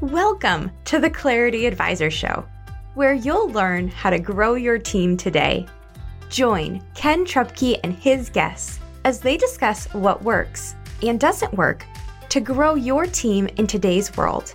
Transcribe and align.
Welcome 0.00 0.70
to 0.84 1.00
the 1.00 1.10
Clarity 1.10 1.66
Advisor 1.66 2.08
Show, 2.08 2.46
where 2.94 3.14
you'll 3.14 3.50
learn 3.50 3.88
how 3.88 4.10
to 4.10 4.20
grow 4.20 4.54
your 4.54 4.78
team 4.78 5.16
today. 5.16 5.66
Join 6.30 6.80
Ken 6.94 7.24
Trupke 7.24 7.80
and 7.82 7.94
his 7.94 8.30
guests 8.30 8.78
as 9.04 9.18
they 9.18 9.36
discuss 9.36 9.92
what 9.92 10.22
works 10.22 10.76
and 11.02 11.18
doesn't 11.18 11.52
work 11.54 11.84
to 12.28 12.38
grow 12.38 12.76
your 12.76 13.06
team 13.06 13.48
in 13.56 13.66
today's 13.66 14.16
world. 14.16 14.54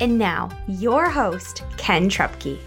And 0.00 0.16
now, 0.16 0.48
your 0.66 1.10
host, 1.10 1.64
Ken 1.76 2.08
Trupke. 2.08 2.58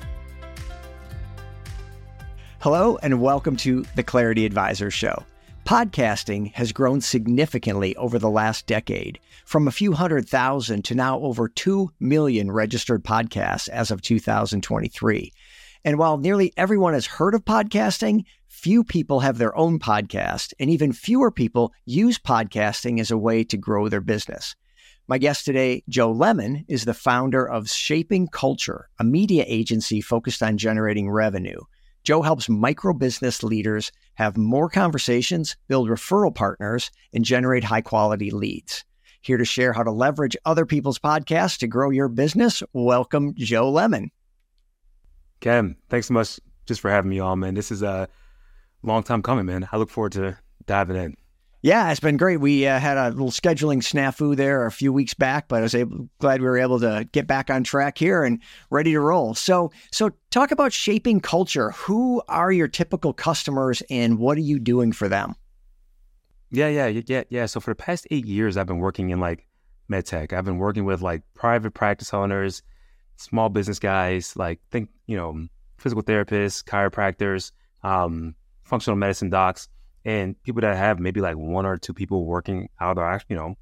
Hello, 2.59 2.99
and 3.01 3.19
welcome 3.19 3.55
to 3.57 3.83
the 3.95 4.03
Clarity 4.03 4.45
Advisor 4.45 4.91
Show. 4.91 5.23
Podcasting 5.65 6.53
has 6.53 6.71
grown 6.71 7.01
significantly 7.01 7.95
over 7.95 8.19
the 8.19 8.29
last 8.29 8.67
decade, 8.67 9.19
from 9.45 9.67
a 9.67 9.71
few 9.71 9.93
hundred 9.93 10.27
thousand 10.27 10.83
to 10.85 10.95
now 10.95 11.19
over 11.19 11.47
2 11.47 11.91
million 11.99 12.51
registered 12.51 13.03
podcasts 13.03 13.69
as 13.69 13.91
of 13.91 14.01
2023. 14.01 15.31
And 15.85 15.99
while 15.99 16.17
nearly 16.17 16.51
everyone 16.57 16.93
has 16.93 17.05
heard 17.05 17.35
of 17.35 17.45
podcasting, 17.45 18.25
few 18.47 18.83
people 18.83 19.19
have 19.19 19.37
their 19.37 19.55
own 19.55 19.77
podcast, 19.77 20.51
and 20.59 20.69
even 20.69 20.91
fewer 20.91 21.29
people 21.29 21.71
use 21.85 22.17
podcasting 22.17 22.99
as 22.99 23.11
a 23.11 23.17
way 23.17 23.43
to 23.43 23.55
grow 23.55 23.87
their 23.87 24.01
business. 24.01 24.55
My 25.07 25.19
guest 25.19 25.45
today, 25.45 25.83
Joe 25.87 26.11
Lemon, 26.11 26.65
is 26.67 26.85
the 26.85 26.95
founder 26.95 27.47
of 27.47 27.69
Shaping 27.69 28.27
Culture, 28.27 28.89
a 28.97 29.03
media 29.03 29.45
agency 29.45 30.01
focused 30.01 30.41
on 30.41 30.57
generating 30.57 31.11
revenue. 31.11 31.59
Joe 32.03 32.23
helps 32.23 32.49
micro 32.49 32.93
business 32.93 33.43
leaders 33.43 33.91
have 34.15 34.37
more 34.37 34.69
conversations, 34.69 35.55
build 35.67 35.89
referral 35.89 36.33
partners, 36.33 36.89
and 37.13 37.23
generate 37.23 37.63
high 37.63 37.81
quality 37.81 38.31
leads. 38.31 38.83
Here 39.25 39.37
to 39.37 39.45
share 39.45 39.73
how 39.73 39.81
to 39.81 39.89
leverage 39.89 40.37
other 40.45 40.67
people's 40.67 40.99
podcasts 40.99 41.57
to 41.57 41.67
grow 41.67 41.89
your 41.89 42.09
business, 42.09 42.61
welcome 42.73 43.33
Joe 43.33 43.71
Lemon. 43.71 44.11
Ken, 45.39 45.75
thanks 45.89 46.09
so 46.09 46.13
much 46.13 46.39
just 46.67 46.79
for 46.79 46.91
having 46.91 47.09
me 47.09 47.19
on, 47.19 47.39
man. 47.39 47.55
This 47.55 47.71
is 47.71 47.81
a 47.81 48.07
long 48.83 49.01
time 49.01 49.23
coming, 49.23 49.47
man. 49.47 49.67
I 49.71 49.77
look 49.77 49.89
forward 49.89 50.11
to 50.11 50.37
diving 50.67 50.95
in. 50.95 51.15
Yeah, 51.63 51.89
it's 51.89 51.99
been 51.99 52.17
great. 52.17 52.39
We 52.39 52.67
uh, 52.67 52.79
had 52.79 52.97
a 52.97 53.09
little 53.09 53.31
scheduling 53.31 53.79
snafu 53.79 54.35
there 54.35 54.67
a 54.67 54.71
few 54.71 54.93
weeks 54.93 55.15
back, 55.15 55.47
but 55.47 55.57
I 55.57 55.61
was 55.61 55.73
able, 55.73 56.07
glad 56.19 56.39
we 56.39 56.45
were 56.45 56.59
able 56.59 56.79
to 56.81 57.09
get 57.11 57.25
back 57.25 57.49
on 57.49 57.63
track 57.63 57.97
here 57.97 58.23
and 58.23 58.39
ready 58.69 58.91
to 58.91 58.99
roll. 58.99 59.33
So, 59.33 59.71
so 59.91 60.11
talk 60.29 60.51
about 60.51 60.71
shaping 60.71 61.19
culture. 61.19 61.71
Who 61.71 62.21
are 62.27 62.51
your 62.51 62.67
typical 62.67 63.11
customers, 63.11 63.81
and 63.89 64.19
what 64.19 64.37
are 64.37 64.41
you 64.41 64.59
doing 64.59 64.91
for 64.91 65.09
them? 65.09 65.33
Yeah, 66.51 66.67
yeah, 66.67 67.01
yeah, 67.05 67.23
yeah. 67.29 67.45
So 67.47 67.59
for 67.59 67.71
the 67.71 67.75
past 67.75 68.07
eight 68.11 68.25
years, 68.25 68.57
I've 68.57 68.67
been 68.67 68.79
working 68.79 69.09
in 69.09 69.19
like 69.19 69.47
medtech. 69.91 70.33
I've 70.33 70.45
been 70.45 70.57
working 70.57 70.85
with 70.85 71.01
like 71.01 71.23
private 71.33 71.73
practice 71.73 72.13
owners, 72.13 72.61
small 73.17 73.49
business 73.49 73.79
guys, 73.79 74.35
like 74.35 74.59
think 74.71 74.89
you 75.07 75.17
know 75.17 75.47
physical 75.77 76.03
therapists, 76.03 76.63
chiropractors, 76.63 77.51
um, 77.83 78.35
functional 78.63 78.97
medicine 78.97 79.29
docs 79.29 79.69
and 80.05 80.41
people 80.43 80.61
that 80.61 80.77
have 80.77 80.99
maybe 80.99 81.19
like 81.21 81.35
one 81.35 81.65
or 81.65 81.77
two 81.77 81.93
people 81.93 82.25
working 82.25 82.69
out 82.79 82.95
their 82.95 83.21
you 83.29 83.35
know 83.35 83.55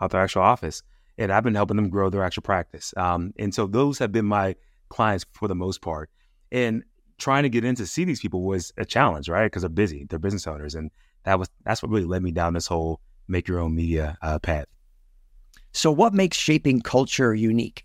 out 0.00 0.10
their 0.10 0.20
actual 0.20 0.42
office 0.42 0.82
and 1.18 1.32
i've 1.32 1.44
been 1.44 1.54
helping 1.54 1.76
them 1.76 1.88
grow 1.88 2.10
their 2.10 2.24
actual 2.24 2.42
practice 2.42 2.92
um, 2.96 3.32
and 3.38 3.54
so 3.54 3.66
those 3.66 3.98
have 3.98 4.12
been 4.12 4.24
my 4.24 4.54
clients 4.88 5.24
for 5.32 5.48
the 5.48 5.54
most 5.54 5.80
part 5.80 6.10
and 6.50 6.82
trying 7.18 7.42
to 7.42 7.48
get 7.48 7.64
in 7.64 7.74
to 7.74 7.86
see 7.86 8.04
these 8.04 8.20
people 8.20 8.42
was 8.42 8.72
a 8.78 8.84
challenge 8.84 9.28
right 9.28 9.46
because 9.46 9.62
they're 9.62 9.68
busy 9.68 10.06
they're 10.08 10.18
business 10.18 10.46
owners 10.46 10.74
and 10.74 10.90
that 11.24 11.38
was 11.38 11.50
that's 11.64 11.82
what 11.82 11.90
really 11.90 12.06
led 12.06 12.22
me 12.22 12.30
down 12.30 12.54
this 12.54 12.66
whole 12.66 13.00
make 13.28 13.48
your 13.48 13.58
own 13.58 13.74
media 13.74 14.16
uh, 14.22 14.38
path 14.38 14.66
so 15.72 15.90
what 15.90 16.12
makes 16.12 16.36
shaping 16.36 16.80
culture 16.80 17.34
unique 17.34 17.84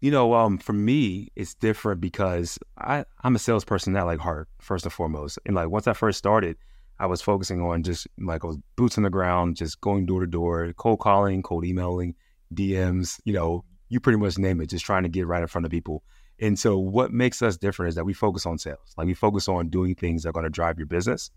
you 0.00 0.10
know, 0.10 0.34
um, 0.34 0.58
for 0.58 0.74
me, 0.74 1.32
it's 1.36 1.54
different 1.54 2.00
because 2.00 2.58
I, 2.78 3.04
I'm 3.24 3.34
a 3.34 3.38
salesperson 3.38 3.96
at 3.96 4.04
like 4.04 4.20
heart, 4.20 4.48
first 4.60 4.84
and 4.84 4.92
foremost. 4.92 5.38
And 5.46 5.56
like 5.56 5.70
once 5.70 5.86
I 5.86 5.94
first 5.94 6.18
started, 6.18 6.56
I 6.98 7.06
was 7.06 7.22
focusing 7.22 7.60
on 7.62 7.82
just 7.82 8.06
like 8.18 8.44
I 8.44 8.46
was 8.46 8.58
boots 8.76 8.98
on 8.98 9.04
the 9.04 9.10
ground, 9.10 9.56
just 9.56 9.80
going 9.80 10.06
door 10.06 10.20
to 10.20 10.26
door, 10.26 10.72
cold 10.76 11.00
calling, 11.00 11.42
cold 11.42 11.64
emailing, 11.64 12.14
DMs, 12.54 13.20
you 13.24 13.32
know, 13.32 13.64
you 13.88 14.00
pretty 14.00 14.18
much 14.18 14.38
name 14.38 14.60
it, 14.60 14.66
just 14.66 14.84
trying 14.84 15.02
to 15.02 15.08
get 15.08 15.26
right 15.26 15.42
in 15.42 15.48
front 15.48 15.64
of 15.64 15.70
people. 15.70 16.02
And 16.38 16.58
so 16.58 16.78
what 16.78 17.12
makes 17.12 17.40
us 17.40 17.56
different 17.56 17.88
is 17.90 17.94
that 17.94 18.04
we 18.04 18.12
focus 18.12 18.44
on 18.44 18.58
sales. 18.58 18.94
Like 18.96 19.06
we 19.06 19.14
focus 19.14 19.48
on 19.48 19.68
doing 19.68 19.94
things 19.94 20.22
that 20.22 20.30
are 20.30 20.32
going 20.32 20.44
to 20.44 20.50
drive 20.50 20.78
your 20.78 20.86
business. 20.86 21.30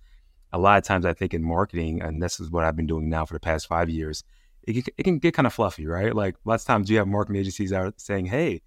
A 0.52 0.58
lot 0.58 0.78
of 0.78 0.84
times 0.84 1.06
I 1.06 1.14
think 1.14 1.34
in 1.34 1.44
marketing, 1.44 2.02
and 2.02 2.22
this 2.22 2.40
is 2.40 2.50
what 2.50 2.66
I've 2.66 2.76
been 2.76 2.88
doing 2.88 3.10
now 3.10 3.26
for 3.26 3.34
the 3.34 3.40
past 3.40 3.68
five 3.68 3.90
years, 3.90 4.24
it 4.64 4.74
can, 4.74 4.94
it 4.98 5.04
can 5.04 5.20
get 5.20 5.34
kind 5.34 5.48
of 5.48 5.54
fluffy, 5.54 5.88
right? 5.88 6.16
Like 6.16 6.36
lots 6.46 6.64
of 6.64 6.68
times 6.68 6.90
you 6.90 6.98
have 6.98 7.08
marketing 7.08 7.40
agencies 7.40 7.74
out 7.74 8.00
saying, 8.00 8.26
hey, 8.26 8.62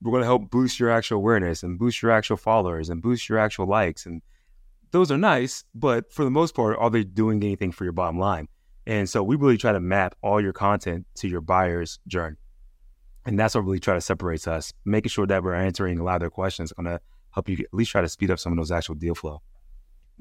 we're 0.00 0.12
going 0.12 0.22
to 0.22 0.26
help 0.26 0.50
boost 0.50 0.78
your 0.78 0.90
actual 0.90 1.18
awareness 1.18 1.62
and 1.62 1.78
boost 1.78 2.02
your 2.02 2.10
actual 2.10 2.36
followers 2.36 2.88
and 2.88 3.02
boost 3.02 3.28
your 3.28 3.38
actual 3.38 3.66
likes. 3.66 4.06
And 4.06 4.22
those 4.90 5.10
are 5.10 5.18
nice, 5.18 5.64
but 5.74 6.12
for 6.12 6.24
the 6.24 6.30
most 6.30 6.54
part, 6.54 6.76
are 6.78 6.90
they 6.90 7.04
doing 7.04 7.42
anything 7.42 7.72
for 7.72 7.84
your 7.84 7.92
bottom 7.92 8.18
line? 8.18 8.48
And 8.86 9.08
so 9.08 9.22
we 9.22 9.36
really 9.36 9.58
try 9.58 9.72
to 9.72 9.80
map 9.80 10.14
all 10.22 10.40
your 10.40 10.54
content 10.54 11.06
to 11.16 11.28
your 11.28 11.42
buyer's 11.42 11.98
journey. 12.06 12.36
And 13.26 13.38
that's 13.38 13.54
what 13.54 13.64
really 13.64 13.80
try 13.80 13.94
to 13.94 14.00
separates 14.00 14.48
us, 14.48 14.72
making 14.86 15.10
sure 15.10 15.26
that 15.26 15.42
we're 15.42 15.54
answering 15.54 15.98
a 15.98 16.04
lot 16.04 16.14
of 16.14 16.20
their 16.20 16.30
questions 16.30 16.72
going 16.72 16.86
to 16.86 17.00
help 17.32 17.48
you 17.48 17.58
at 17.58 17.74
least 17.74 17.90
try 17.90 18.00
to 18.00 18.08
speed 18.08 18.30
up 18.30 18.38
some 18.38 18.52
of 18.52 18.56
those 18.56 18.72
actual 18.72 18.94
deal 18.94 19.14
flow. 19.14 19.42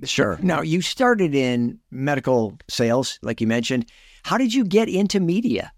Sure. 0.03 0.37
Now, 0.41 0.61
you 0.61 0.81
started 0.81 1.33
in 1.33 1.79
medical 1.89 2.57
sales, 2.69 3.19
like 3.21 3.41
you 3.41 3.47
mentioned. 3.47 3.89
How 4.23 4.37
did 4.37 4.53
you 4.53 4.63
get 4.63 4.89
into 4.89 5.19
media? 5.19 5.71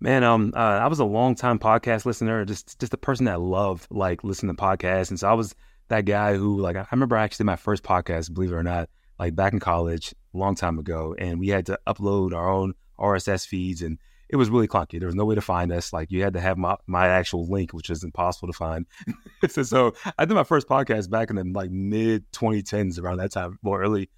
Man, 0.00 0.24
um, 0.24 0.52
uh, 0.56 0.58
I 0.58 0.86
was 0.88 0.98
a 0.98 1.04
long 1.04 1.34
time 1.34 1.58
podcast 1.58 2.06
listener, 2.06 2.44
just 2.44 2.78
just 2.80 2.94
a 2.94 2.98
person 2.98 3.26
that 3.26 3.40
loved 3.40 3.86
like 3.90 4.24
listening 4.24 4.56
to 4.56 4.62
podcasts, 4.62 5.10
and 5.10 5.20
so 5.20 5.28
I 5.28 5.34
was 5.34 5.54
that 5.88 6.06
guy 6.06 6.36
who 6.36 6.58
like 6.58 6.76
I 6.76 6.86
remember 6.90 7.16
I 7.16 7.24
actually 7.24 7.44
did 7.44 7.48
my 7.48 7.56
first 7.56 7.82
podcast, 7.82 8.32
believe 8.32 8.50
it 8.50 8.54
or 8.54 8.62
not, 8.62 8.88
like 9.18 9.36
back 9.36 9.52
in 9.52 9.60
college, 9.60 10.14
a 10.34 10.38
long 10.38 10.54
time 10.54 10.78
ago, 10.78 11.14
and 11.18 11.38
we 11.38 11.48
had 11.48 11.66
to 11.66 11.78
upload 11.86 12.34
our 12.34 12.48
own 12.50 12.72
RSS 12.98 13.46
feeds, 13.46 13.82
and 13.82 13.98
it 14.30 14.36
was 14.36 14.48
really 14.48 14.68
clunky. 14.68 15.00
There 15.00 15.08
was 15.08 15.16
no 15.16 15.24
way 15.24 15.34
to 15.34 15.40
find 15.40 15.72
us. 15.72 15.92
Like 15.92 16.10
you 16.10 16.22
had 16.22 16.34
to 16.34 16.40
have 16.40 16.56
my, 16.56 16.76
my 16.86 17.08
actual 17.08 17.46
link, 17.46 17.72
which 17.72 17.90
is 17.90 18.04
impossible 18.04 18.46
to 18.46 18.56
find. 18.56 18.86
so, 19.48 19.62
so 19.64 19.94
I 20.18 20.24
did 20.24 20.34
my 20.34 20.44
first 20.44 20.68
podcast 20.68 21.10
back 21.10 21.30
in 21.30 21.36
the 21.36 21.44
like 21.44 21.70
mid 21.70 22.30
2010s, 22.32 23.00
around 23.00 23.18
that 23.18 23.32
time, 23.32 23.58
or 23.64 23.82
early 23.82 24.08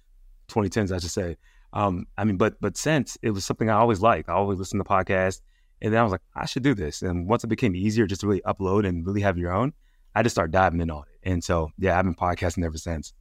2010s, 0.49 0.91
I 0.91 0.99
should 0.99 1.11
say. 1.11 1.37
Um, 1.73 2.05
I 2.15 2.25
mean, 2.25 2.37
but 2.37 2.61
but 2.61 2.77
since 2.77 3.17
it 3.23 3.31
was 3.31 3.43
something 3.43 3.71
I 3.71 3.73
always 3.73 4.01
liked, 4.01 4.29
I 4.29 4.33
always 4.33 4.59
listened 4.59 4.79
to 4.85 4.87
podcasts, 4.87 5.41
and 5.81 5.91
then 5.91 5.99
I 5.99 6.03
was 6.03 6.11
like, 6.11 6.21
I 6.35 6.45
should 6.45 6.61
do 6.61 6.75
this. 6.75 7.01
And 7.01 7.27
once 7.27 7.43
it 7.43 7.47
became 7.47 7.75
easier 7.75 8.05
just 8.05 8.21
to 8.21 8.27
really 8.27 8.41
upload 8.41 8.87
and 8.87 9.05
really 9.05 9.21
have 9.21 9.39
your 9.39 9.51
own, 9.51 9.73
I 10.13 10.21
just 10.21 10.35
started 10.35 10.51
diving 10.51 10.79
in 10.79 10.91
on 10.91 11.03
it. 11.11 11.29
And 11.29 11.43
so, 11.43 11.71
yeah, 11.79 11.97
I've 11.97 12.05
been 12.05 12.13
podcasting 12.13 12.63
ever 12.63 12.77
since. 12.77 13.13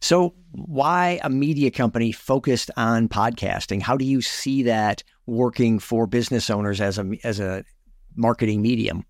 So, 0.00 0.34
why 0.52 1.18
a 1.24 1.30
media 1.30 1.72
company 1.72 2.12
focused 2.12 2.70
on 2.76 3.08
podcasting? 3.08 3.82
How 3.82 3.96
do 3.96 4.04
you 4.04 4.22
see 4.22 4.62
that 4.64 5.02
working 5.26 5.78
for 5.78 6.06
business 6.06 6.50
owners 6.50 6.80
as 6.80 6.98
a 6.98 7.18
as 7.24 7.40
a 7.40 7.64
marketing 8.14 8.62
medium? 8.62 9.04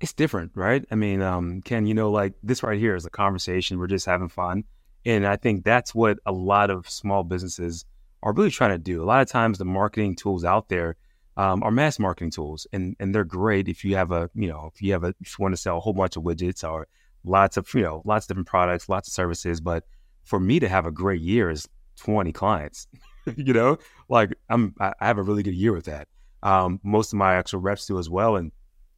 It's 0.00 0.12
different, 0.12 0.52
right? 0.54 0.84
I 0.90 0.94
mean, 0.94 1.22
um, 1.22 1.62
Ken, 1.62 1.86
you 1.86 1.94
know, 1.94 2.10
like 2.10 2.34
this 2.42 2.62
right 2.62 2.78
here 2.78 2.94
is 2.94 3.06
a 3.06 3.10
conversation. 3.10 3.78
We're 3.78 3.86
just 3.86 4.06
having 4.06 4.28
fun, 4.28 4.64
and 5.04 5.26
I 5.26 5.36
think 5.36 5.64
that's 5.64 5.94
what 5.94 6.18
a 6.26 6.32
lot 6.32 6.70
of 6.70 6.88
small 6.88 7.24
businesses 7.24 7.84
are 8.22 8.32
really 8.32 8.50
trying 8.50 8.72
to 8.72 8.78
do. 8.78 9.02
A 9.02 9.06
lot 9.06 9.22
of 9.22 9.28
times, 9.28 9.58
the 9.58 9.64
marketing 9.64 10.16
tools 10.16 10.44
out 10.44 10.68
there 10.68 10.96
um, 11.36 11.62
are 11.62 11.70
mass 11.70 11.98
marketing 11.98 12.30
tools, 12.30 12.66
and 12.72 12.96
and 12.98 13.14
they're 13.14 13.24
great 13.24 13.68
if 13.68 13.84
you 13.84 13.96
have 13.96 14.10
a 14.10 14.30
you 14.34 14.48
know 14.48 14.70
if 14.74 14.82
you 14.82 14.92
have 14.92 15.04
a 15.04 15.14
if 15.20 15.38
you 15.38 15.42
want 15.42 15.54
to 15.54 15.60
sell 15.60 15.78
a 15.78 15.80
whole 15.80 15.92
bunch 15.92 16.16
of 16.16 16.22
widgets 16.22 16.68
or 16.68 16.88
lots 17.24 17.56
of 17.56 17.72
you 17.74 17.82
know 17.82 18.02
lots 18.04 18.24
of 18.24 18.28
different 18.28 18.48
products, 18.48 18.88
lots 18.88 19.08
of 19.08 19.14
services. 19.14 19.60
But 19.60 19.84
for 20.24 20.40
me 20.40 20.60
to 20.60 20.68
have 20.68 20.86
a 20.86 20.90
great 20.90 21.20
year 21.20 21.50
is 21.50 21.68
twenty 21.96 22.32
clients. 22.32 22.86
you 23.36 23.52
know, 23.52 23.78
like 24.08 24.34
I'm 24.48 24.74
I 24.78 24.92
have 25.00 25.18
a 25.18 25.22
really 25.22 25.42
good 25.42 25.54
year 25.54 25.72
with 25.72 25.86
that. 25.86 26.08
Um, 26.42 26.80
most 26.82 27.12
of 27.12 27.18
my 27.18 27.34
actual 27.34 27.60
reps 27.60 27.86
do 27.86 27.98
as 27.98 28.08
well, 28.08 28.36
and 28.36 28.52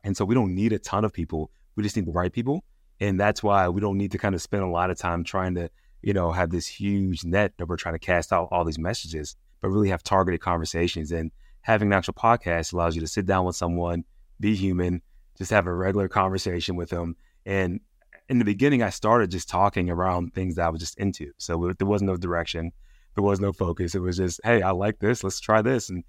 and 0.05 0.17
so 0.17 0.25
we 0.25 0.35
don't 0.35 0.55
need 0.55 0.73
a 0.73 0.79
ton 0.79 1.05
of 1.05 1.13
people. 1.13 1.51
We 1.77 1.83
just 1.83 1.97
need 1.97 2.07
the 2.07 2.13
right 2.13 2.33
people, 2.33 2.65
and 3.01 3.19
that's 3.19 3.43
why 3.43 3.69
we 3.69 3.81
don't 3.81 3.97
need 3.97 4.13
to 4.13 4.19
kind 4.19 4.35
of 4.35 4.43
spend 4.43 4.63
a 4.63 4.69
lot 4.69 4.91
of 4.91 4.99
time 4.99 5.25
trying 5.25 5.55
to 5.55 5.71
you 6.03 6.13
know 6.13 6.33
have 6.33 6.51
this 6.51 6.67
huge 6.67 7.25
net 7.25 7.53
that 7.59 7.67
we're 7.69 7.77
trying 7.77 7.95
to 7.95 7.99
cast 7.99 8.33
out 8.33 8.49
all 8.51 8.65
these 8.65 8.79
messages, 8.79 9.37
but 9.61 9.69
really 9.69 9.89
have 9.89 10.03
targeted 10.03 10.41
conversations. 10.41 11.11
And 11.13 11.31
having 11.63 11.89
an 11.89 11.93
actual 11.93 12.15
podcast 12.15 12.73
allows 12.73 12.95
you 12.95 13.01
to 13.01 13.07
sit 13.07 13.27
down 13.27 13.45
with 13.45 13.57
someone, 13.57 14.05
be 14.41 14.55
human, 14.55 15.03
just 15.37 15.51
have 15.51 15.67
a 15.67 15.75
regular 15.75 16.09
conversation 16.09 16.77
with 16.77 16.91
them, 16.91 17.17
and 17.47 17.81
in 18.29 18.39
the 18.39 18.45
beginning, 18.45 18.83
I 18.83 18.91
started 18.91 19.31
just 19.31 19.49
talking 19.49 19.89
around 19.89 20.35
things 20.35 20.57
that 20.57 20.67
I 20.67 20.69
was 20.69 20.81
just 20.81 20.99
into. 20.99 21.33
So 21.39 21.73
there 21.79 21.87
was 21.87 22.03
no 22.03 22.17
direction, 22.17 22.73
there 23.19 23.25
was 23.25 23.41
no 23.41 23.53
focus. 23.53 23.97
It 23.97 23.99
was 24.00 24.17
just, 24.17 24.41
hey, 24.44 24.62
I 24.62 24.70
like 24.70 25.00
this, 25.00 25.25
let's 25.25 25.41
try 25.41 25.61
this, 25.61 25.88
and 25.88 26.05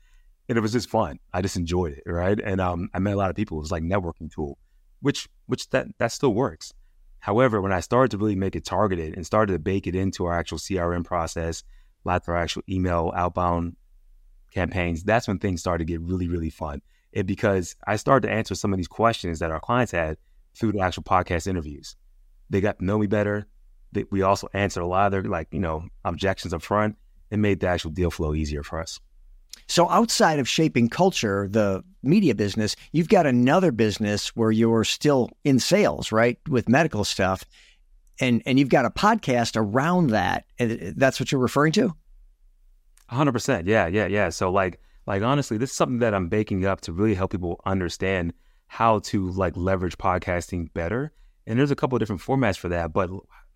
and 0.48 0.58
it 0.58 0.62
was 0.62 0.72
just 0.72 0.90
fun. 0.90 1.20
I 1.34 1.42
just 1.42 1.58
enjoyed 1.58 1.94
it, 1.94 2.04
right? 2.06 2.40
And 2.40 2.62
um, 2.62 2.90
I 2.94 3.00
met 3.00 3.16
a 3.16 3.18
lot 3.18 3.32
of 3.32 3.36
people. 3.36 3.58
It 3.58 3.62
was 3.62 3.72
like 3.72 3.82
networking 3.82 4.32
tool, 4.32 4.60
which 5.02 5.28
which 5.48 5.70
that 5.72 5.88
that 5.98 6.12
still 6.12 6.36
works. 6.36 6.72
However, 7.20 7.62
when 7.62 7.74
I 7.74 7.80
started 7.80 8.12
to 8.12 8.18
really 8.20 8.36
make 8.36 8.56
it 8.56 8.64
targeted 8.64 9.16
and 9.16 9.26
started 9.26 9.54
to 9.54 9.60
bake 9.60 9.88
it 9.88 9.96
into 9.96 10.26
our 10.26 10.38
actual 10.38 10.60
CRM 10.60 11.04
process, 11.04 11.64
lots 12.04 12.28
of 12.28 12.32
our 12.32 12.38
actual 12.38 12.62
email 12.70 13.12
outbound 13.16 13.76
campaigns, 14.52 15.04
that's 15.04 15.28
when 15.28 15.40
things 15.40 15.62
started 15.62 15.88
to 15.88 15.92
get 15.92 16.02
really, 16.02 16.28
really 16.28 16.52
fun. 16.52 16.80
And 17.16 17.26
because 17.26 17.76
I 17.88 17.96
started 17.96 18.28
to 18.28 18.34
answer 18.34 18.54
some 18.54 18.72
of 18.72 18.78
these 18.78 18.88
questions 18.88 19.40
that 19.40 19.52
our 19.52 19.60
clients 19.60 19.92
had 19.92 20.18
through 20.56 20.74
the 20.74 20.80
actual 20.80 21.04
podcast 21.04 21.48
interviews. 21.48 21.96
They 22.52 22.62
got 22.62 22.80
to 22.80 22.86
know 22.86 23.00
me 23.00 23.08
better. 23.08 23.48
We 24.12 24.22
also 24.22 24.48
answered 24.54 24.82
a 24.82 24.88
lot 24.88 25.08
of 25.08 25.12
their 25.12 25.24
like, 25.24 25.48
you 25.52 25.60
know, 25.60 25.86
objections 26.06 26.54
up 26.54 26.62
front 26.62 26.96
and 27.32 27.42
made 27.42 27.60
the 27.60 27.68
actual 27.68 27.92
deal 27.92 28.12
flow 28.12 28.34
easier 28.34 28.64
for 28.64 28.80
us. 28.80 29.00
So 29.68 29.90
outside 29.90 30.40
of 30.40 30.50
shaping 30.50 30.90
culture, 30.90 31.48
the 31.50 31.84
media 32.02 32.34
business, 32.34 32.76
you've 32.92 33.10
got 33.10 33.26
another 33.26 33.72
business 33.72 34.30
where 34.36 34.52
you're 34.52 34.84
still 34.84 35.30
in 35.44 35.60
sales, 35.60 36.12
right? 36.12 36.40
With 36.48 36.68
medical 36.68 37.04
stuff. 37.04 37.44
And 38.20 38.42
and 38.46 38.60
you've 38.60 38.70
got 38.70 38.86
a 38.86 38.90
podcast 38.90 39.54
around 39.56 40.08
that. 40.08 40.46
And 40.58 40.96
that's 40.98 41.20
what 41.20 41.32
you're 41.32 41.40
referring 41.40 41.72
to? 41.74 41.94
100%. 43.12 43.64
Yeah, 43.66 43.88
yeah, 43.88 44.08
yeah. 44.08 44.30
So 44.30 44.52
like 44.52 44.80
like 45.06 45.22
honestly, 45.22 45.58
this 45.58 45.72
is 45.72 45.76
something 45.76 46.00
that 46.00 46.14
I'm 46.14 46.30
baking 46.30 46.66
up 46.66 46.82
to 46.82 46.94
really 46.94 47.16
help 47.16 47.32
people 47.32 47.62
understand 47.66 48.34
how 48.68 49.00
to 49.00 49.30
like 49.30 49.56
leverage 49.56 49.98
podcasting 49.98 50.74
better. 50.74 51.12
And 51.48 51.58
there's 51.58 51.72
a 51.72 51.76
couple 51.76 51.96
of 51.96 52.00
different 52.00 52.22
formats 52.22 52.58
for 52.58 52.70
that, 52.70 52.94
but 52.94 53.10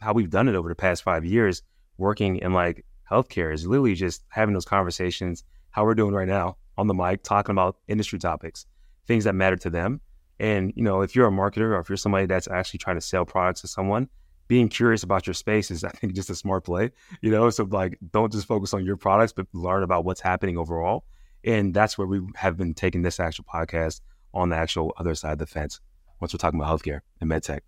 how 0.04 0.14
we've 0.14 0.30
done 0.30 0.48
it 0.48 0.56
over 0.56 0.70
the 0.70 0.76
past 0.76 1.04
5 1.04 1.26
years 1.26 1.62
working 1.98 2.38
in 2.38 2.54
like 2.54 2.86
healthcare 3.10 3.54
is 3.54 3.66
literally 3.66 3.96
just 3.96 4.24
having 4.30 4.54
those 4.54 4.66
conversations 4.66 5.44
how 5.72 5.84
we're 5.84 5.96
doing 5.96 6.14
right 6.14 6.28
now 6.28 6.58
on 6.78 6.88
the 6.88 6.94
mic, 6.94 7.24
talking 7.24 7.52
about 7.52 7.78
industry 7.88 8.20
topics, 8.20 8.66
things 9.08 9.24
that 9.24 9.34
matter 9.34 9.56
to 9.58 9.70
them. 9.70 10.02
And, 10.40 10.74
you 10.76 10.84
know, 10.84 11.02
if 11.02 11.16
you're 11.16 11.28
a 11.28 11.32
marketer 11.32 11.76
or 11.76 11.80
if 11.80 11.90
you're 11.90 11.98
somebody 11.98 12.26
that's 12.26 12.48
actually 12.48 12.80
trying 12.80 12.98
to 12.98 13.02
sell 13.02 13.26
products 13.26 13.62
to 13.62 13.68
someone, 13.68 14.10
being 14.48 14.70
curious 14.70 15.04
about 15.04 15.26
your 15.26 15.34
space 15.34 15.72
is, 15.72 15.84
I 15.84 15.90
think, 15.90 16.14
just 16.14 16.30
a 16.30 16.36
smart 16.36 16.64
play, 16.64 16.92
you 17.22 17.32
know? 17.32 17.50
So, 17.50 17.64
like, 17.64 17.98
don't 18.12 18.32
just 18.32 18.48
focus 18.48 18.74
on 18.74 18.86
your 18.86 18.98
products, 18.98 19.34
but 19.34 19.48
learn 19.54 19.84
about 19.84 20.06
what's 20.06 20.22
happening 20.22 20.58
overall. 20.58 21.06
And 21.44 21.74
that's 21.74 21.98
where 21.98 22.08
we 22.08 22.22
have 22.36 22.56
been 22.56 22.74
taking 22.74 23.02
this 23.02 23.20
actual 23.20 23.46
podcast 23.46 24.02
on 24.34 24.50
the 24.50 24.56
actual 24.56 24.94
other 24.98 25.16
side 25.16 25.34
of 25.34 25.40
the 25.40 25.46
fence 25.48 25.80
once 26.20 26.34
we're 26.34 26.38
talking 26.38 26.60
about 26.60 26.80
healthcare 26.80 27.02
and 27.20 27.30
medtech. 27.30 27.62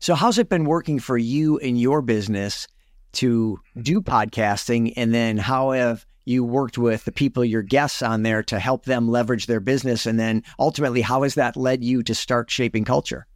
So, 0.00 0.14
how's 0.14 0.38
it 0.38 0.48
been 0.48 0.64
working 0.64 0.98
for 0.98 1.18
you 1.18 1.58
in 1.58 1.76
your 1.76 2.02
business 2.02 2.66
to 3.12 3.58
mm-hmm. 3.58 3.82
do 3.82 4.00
podcasting? 4.00 4.92
And 4.96 5.14
then, 5.14 5.36
how 5.36 5.70
have 5.70 6.06
you 6.24 6.44
worked 6.44 6.78
with 6.78 7.04
the 7.04 7.12
people, 7.12 7.44
your 7.44 7.62
guests 7.62 8.02
on 8.02 8.22
there 8.22 8.42
to 8.44 8.58
help 8.58 8.84
them 8.84 9.08
leverage 9.08 9.46
their 9.46 9.60
business? 9.60 10.06
And 10.06 10.18
then 10.18 10.42
ultimately, 10.58 11.00
how 11.00 11.22
has 11.22 11.34
that 11.34 11.56
led 11.56 11.84
you 11.84 12.02
to 12.02 12.14
start 12.14 12.50
shaping 12.50 12.84
culture? 12.84 13.26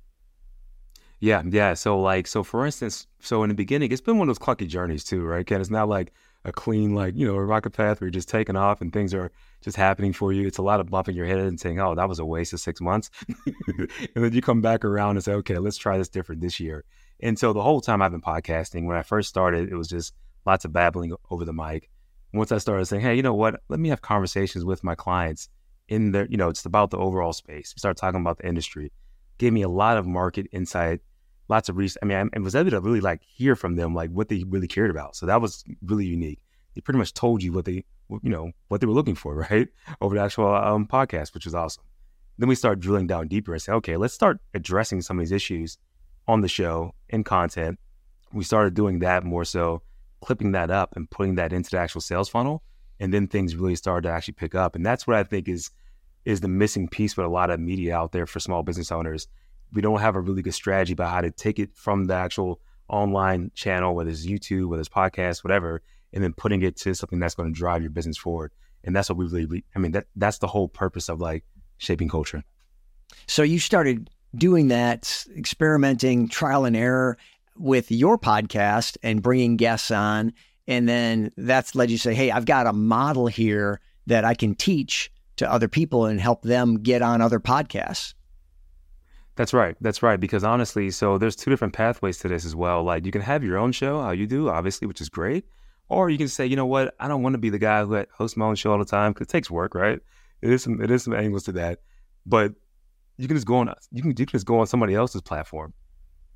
Yeah, 1.21 1.43
yeah. 1.47 1.75
So 1.75 2.01
like, 2.01 2.27
so 2.27 2.43
for 2.43 2.65
instance, 2.65 3.07
so 3.21 3.43
in 3.43 3.49
the 3.49 3.55
beginning, 3.55 3.93
it's 3.93 4.01
been 4.01 4.19
one 4.19 4.29
of 4.29 4.39
those 4.39 4.45
clunky 4.45 4.67
journeys 4.67 5.05
too, 5.05 5.23
right? 5.23 5.47
Ken, 5.47 5.61
it's 5.61 5.71
not 5.71 5.89
like 5.89 6.13
a 6.45 6.53
clean, 6.53 6.95
like, 6.95 7.15
you 7.17 7.27
know, 7.27 7.35
a 7.35 7.45
rocket 7.45 7.71
path 7.71 8.01
where 8.01 8.07
you're 8.07 8.13
just 8.13 8.29
taking 8.29 8.57
off 8.57 8.81
and 8.81 8.93
things 8.93 9.13
are 9.13 9.31
just 9.63 9.77
happening 9.77 10.13
for 10.13 10.33
you. 10.33 10.47
It's 10.47 10.59
a 10.59 10.63
lot 10.63 10.81
of 10.81 10.89
bumping 10.89 11.15
your 11.15 11.27
head 11.27 11.39
and 11.39 11.61
saying, 11.61 11.79
oh, 11.81 11.95
that 11.95 12.09
was 12.09 12.19
a 12.19 12.25
waste 12.25 12.53
of 12.53 12.61
six 12.61 12.81
months. 12.81 13.11
and 13.69 13.89
then 14.15 14.33
you 14.33 14.41
come 14.41 14.63
back 14.63 14.85
around 14.85 15.17
and 15.17 15.25
say, 15.25 15.33
okay, 15.35 15.59
let's 15.59 15.77
try 15.77 15.99
this 15.99 16.09
different 16.09 16.41
this 16.41 16.59
year. 16.59 16.85
And 17.23 17.39
so 17.39 17.53
the 17.53 17.63
whole 17.63 17.83
time 17.83 18.01
I've 18.01 18.13
been 18.13 18.23
podcasting, 18.23 18.87
when 18.87 18.97
I 18.97 19.03
first 19.03 19.29
started, 19.29 19.71
it 19.71 19.77
was 19.77 19.89
just 19.89 20.15
lots 20.47 20.65
of 20.65 20.73
babbling 20.73 21.15
over 21.31 21.45
the 21.45 21.53
mic 21.53 21.91
once 22.33 22.53
I 22.53 22.59
started 22.59 22.87
saying, 22.87 23.03
hey, 23.03 23.15
you 23.15 23.23
know 23.23 23.35
what? 23.35 23.61
Let 23.69 23.81
me 23.81 23.89
have 23.89 24.03
conversations 24.03 24.65
with 24.65 24.85
my 24.85 24.95
clients 24.95 25.49
in 25.89 26.13
the, 26.13 26.27
you 26.31 26.37
know, 26.37 26.49
it's 26.49 26.65
about 26.65 26.91
the 26.91 26.99
overall 26.99 27.33
space. 27.33 27.75
We 27.75 27.81
start 27.81 27.97
talking 27.97 28.21
about 28.21 28.39
the 28.39 28.47
industry. 28.47 28.93
Gave 29.39 29.53
me 29.53 29.63
a 29.63 29.69
lot 29.69 29.97
of 29.97 30.07
market 30.07 30.47
insight, 30.53 31.01
lots 31.51 31.69
of 31.69 31.77
research. 31.77 31.99
I 32.03 32.07
mean, 32.07 32.31
I, 32.35 32.39
was 32.39 32.55
able 32.55 32.71
to 32.71 32.81
really 32.81 33.01
like 33.01 33.23
hear 33.23 33.57
from 33.57 33.75
them 33.75 33.95
like 33.95 34.11
what 34.11 34.29
they 34.29 34.45
really 34.45 34.69
cared 34.69 34.91
about. 34.91 35.17
So 35.17 35.27
that 35.27 35.43
was 35.43 35.65
really 35.85 36.07
unique. 36.07 36.41
They 36.75 36.81
pretty 36.81 36.99
much 36.99 37.13
told 37.13 37.43
you 37.43 37.53
what 37.53 37.65
they, 37.65 37.85
you 38.09 38.31
know, 38.31 38.53
what 38.69 38.81
they 38.81 38.87
were 38.87 38.95
looking 38.95 39.17
for, 39.17 39.35
right? 39.51 39.69
Over 40.01 40.15
the 40.15 40.23
actual 40.23 40.55
um, 40.55 40.87
podcast, 40.87 41.35
which 41.35 41.45
was 41.45 41.55
awesome. 41.55 41.85
Then 42.39 42.49
we 42.49 42.55
start 42.55 42.81
drilling 42.81 43.09
down 43.09 43.29
deeper 43.29 43.53
and 43.53 43.61
say, 43.61 43.73
okay, 43.73 43.97
let's 43.99 44.15
start 44.15 44.39
addressing 44.55 45.03
some 45.03 45.19
of 45.19 45.25
these 45.25 45.33
issues 45.33 45.77
on 46.27 46.41
the 46.41 46.49
show 46.49 46.95
in 47.11 47.25
content. 47.25 47.79
We 48.33 48.45
started 48.45 48.75
doing 48.75 49.01
that 49.01 49.25
more 49.25 49.45
so 49.45 49.83
clipping 50.21 50.53
that 50.53 50.71
up 50.71 50.95
and 50.97 51.11
putting 51.11 51.35
that 51.35 51.53
into 51.53 51.71
the 51.71 51.79
actual 51.79 52.01
sales 52.01 52.29
funnel. 52.29 52.63
And 53.01 53.13
then 53.13 53.27
things 53.27 53.57
really 53.57 53.75
started 53.75 54.09
to 54.09 54.15
actually 54.15 54.35
pick 54.35 54.55
up. 54.55 54.77
And 54.77 54.87
that's 54.87 55.07
what 55.07 55.17
I 55.17 55.25
think 55.25 55.49
is 55.49 55.71
is 56.27 56.43
the 56.43 56.49
missing 56.49 56.87
piece 56.87 57.17
with 57.17 57.25
a 57.25 57.31
lot 57.31 57.49
of 57.49 57.59
media 57.59 57.97
out 57.97 58.13
there 58.13 58.27
for 58.27 58.41
small 58.41 58.63
business 58.63 58.93
owners. 58.93 59.27
We 59.73 59.83
don't 59.83 60.01
have 60.01 60.17
a 60.17 60.21
really 60.21 60.43
good 60.43 60.55
strategy 60.55 60.93
about 60.93 61.11
how 61.11 61.21
to 61.21 61.31
take 61.31 61.59
it 61.59 61.75
from 61.75 62.07
the 62.07 62.15
actual 62.15 62.61
online 62.89 63.51
channel, 63.55 63.95
whether 63.95 64.11
it's 64.11 64.27
YouTube, 64.27 64.69
whether 64.69 64.81
it's 64.81 64.89
podcast, 64.89 65.45
whatever, 65.45 65.83
and 66.13 66.23
then 66.23 66.33
putting 66.33 66.63
it 66.63 66.77
to 66.79 66.95
something 66.95 67.19
that's 67.19 67.35
going 67.35 67.53
to 67.53 67.59
drive 67.59 67.83
your 67.83 67.91
business 67.91 68.17
forward. 68.17 68.53
And 68.83 68.97
that's 68.97 69.09
what 69.09 69.19
we 69.19 69.27
really, 69.27 69.65
I 69.75 69.79
mean, 69.79 69.93
that 69.93 70.07
that's 70.17 70.39
the 70.39 70.47
whole 70.47 70.69
purpose 70.69 71.09
of 71.09 71.21
like 71.21 71.45
shaping 71.79 72.09
culture. 72.09 72.43
So 73.27 73.43
you 73.43 73.59
started 73.59 74.11
doing 74.35 74.69
that, 74.69 75.27
experimenting, 75.37 76.29
trial 76.29 76.65
and 76.65 76.77
error, 76.77 77.19
with 77.57 77.91
your 77.91 78.19
podcast 78.19 78.97
and 79.03 79.23
bringing 79.23 79.57
guests 79.57 79.91
on. 79.91 80.33
And 80.67 80.89
then 80.89 81.33
that's 81.37 81.75
led 81.75 81.91
you 81.91 81.99
to 81.99 82.03
say, 82.03 82.15
hey, 82.15 82.31
I've 82.31 82.47
got 82.47 82.67
a 82.67 82.73
model 82.73 83.27
here 83.27 83.81
that 84.07 84.25
I 84.25 84.35
can 84.35 84.55
teach 84.55 85.13
to 85.37 85.51
other 85.51 85.69
people 85.69 86.07
and 86.07 86.21
help 86.21 86.43
them 86.43 86.83
get 86.83 87.03
on 87.03 87.21
other 87.21 87.41
podcasts. 87.41 88.15
That's 89.41 89.55
right. 89.55 89.75
That's 89.81 90.03
right. 90.03 90.21
Because 90.21 90.45
honestly, 90.45 90.91
so 90.91 91.17
there's 91.17 91.35
two 91.35 91.51
different 91.51 91.73
pathways 91.73 92.19
to 92.19 92.29
this 92.29 92.45
as 92.45 92.55
well. 92.55 92.85
Like 92.85 93.07
you 93.07 93.11
can 93.11 93.23
have 93.23 93.43
your 93.43 93.57
own 93.57 93.73
show, 93.73 94.03
how 94.03 94.11
you 94.11 94.27
do, 94.27 94.51
obviously, 94.51 94.87
which 94.87 95.01
is 95.01 95.09
great. 95.09 95.47
Or 95.89 96.11
you 96.11 96.19
can 96.19 96.29
say, 96.29 96.45
you 96.45 96.57
know 96.57 96.67
what, 96.67 96.95
I 97.01 97.09
don't 97.09 97.23
want 97.23 97.33
to 97.33 97.39
be 97.39 97.49
the 97.49 97.59
guy 97.59 97.83
who 97.83 98.05
hosts 98.13 98.37
my 98.37 98.45
own 98.45 98.55
show 98.55 98.73
all 98.73 98.79
the 98.79 98.85
time 98.85 99.13
because 99.13 99.29
it 99.29 99.31
takes 99.31 99.51
work, 99.51 99.75
right? 99.75 99.99
It 100.43 100.51
is 100.51 100.63
some 100.63 100.83
it 100.83 100.91
is 100.91 101.05
some 101.05 101.15
angles 101.15 101.45
to 101.45 101.53
that. 101.53 101.79
But 102.27 102.53
you 103.17 103.29
can 103.29 103.35
just 103.35 103.47
go 103.47 103.57
on 103.57 103.73
you 103.91 104.03
can 104.03 104.11
you 104.11 104.15
can 104.15 104.27
just 104.27 104.45
go 104.45 104.59
on 104.61 104.67
somebody 104.67 104.95
else's 104.95 105.23
platform 105.23 105.73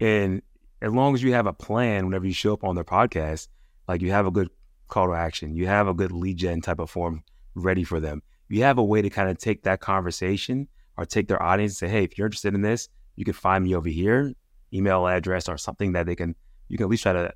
and 0.00 0.40
as 0.80 0.90
long 0.90 1.12
as 1.12 1.22
you 1.22 1.34
have 1.34 1.46
a 1.46 1.52
plan 1.52 2.06
whenever 2.06 2.26
you 2.26 2.32
show 2.32 2.54
up 2.54 2.64
on 2.64 2.74
their 2.74 2.84
podcast, 2.84 3.48
like 3.86 4.00
you 4.00 4.12
have 4.12 4.26
a 4.26 4.30
good 4.30 4.48
call 4.88 5.08
to 5.08 5.12
action, 5.12 5.54
you 5.54 5.66
have 5.66 5.88
a 5.88 5.94
good 5.94 6.10
lead 6.10 6.38
gen 6.38 6.62
type 6.62 6.78
of 6.78 6.88
form 6.88 7.22
ready 7.54 7.84
for 7.84 8.00
them. 8.00 8.22
You 8.48 8.62
have 8.62 8.78
a 8.78 8.82
way 8.82 9.02
to 9.02 9.10
kind 9.10 9.28
of 9.28 9.36
take 9.36 9.64
that 9.64 9.80
conversation 9.80 10.68
or 10.96 11.04
take 11.04 11.28
their 11.28 11.42
audience 11.42 11.80
and 11.80 11.90
say, 11.90 11.96
hey, 11.96 12.04
if 12.04 12.16
you're 12.16 12.26
interested 12.26 12.54
in 12.54 12.62
this, 12.62 12.88
you 13.16 13.24
can 13.24 13.34
find 13.34 13.64
me 13.64 13.74
over 13.74 13.88
here, 13.88 14.32
email 14.72 15.06
address 15.06 15.48
or 15.48 15.56
something 15.56 15.92
that 15.92 16.06
they 16.06 16.16
can, 16.16 16.34
you 16.68 16.76
can 16.76 16.84
at 16.84 16.90
least 16.90 17.02
try 17.02 17.12
to 17.12 17.32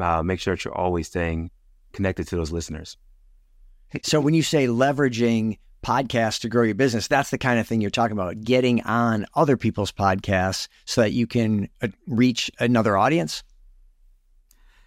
uh, 0.00 0.22
make 0.22 0.40
sure 0.40 0.54
that 0.54 0.64
you're 0.64 0.76
always 0.76 1.08
staying 1.08 1.50
connected 1.92 2.26
to 2.28 2.36
those 2.36 2.52
listeners. 2.52 2.96
So 4.02 4.20
when 4.20 4.34
you 4.34 4.42
say 4.42 4.66
leveraging 4.66 5.58
podcasts 5.84 6.40
to 6.40 6.48
grow 6.48 6.64
your 6.64 6.74
business, 6.74 7.06
that's 7.06 7.30
the 7.30 7.38
kind 7.38 7.60
of 7.60 7.66
thing 7.66 7.80
you're 7.80 7.90
talking 7.90 8.16
about, 8.16 8.40
getting 8.42 8.82
on 8.82 9.26
other 9.34 9.56
people's 9.56 9.92
podcasts 9.92 10.68
so 10.84 11.00
that 11.00 11.12
you 11.12 11.26
can 11.26 11.68
uh, 11.80 11.88
reach 12.06 12.50
another 12.58 12.96
audience. 12.96 13.42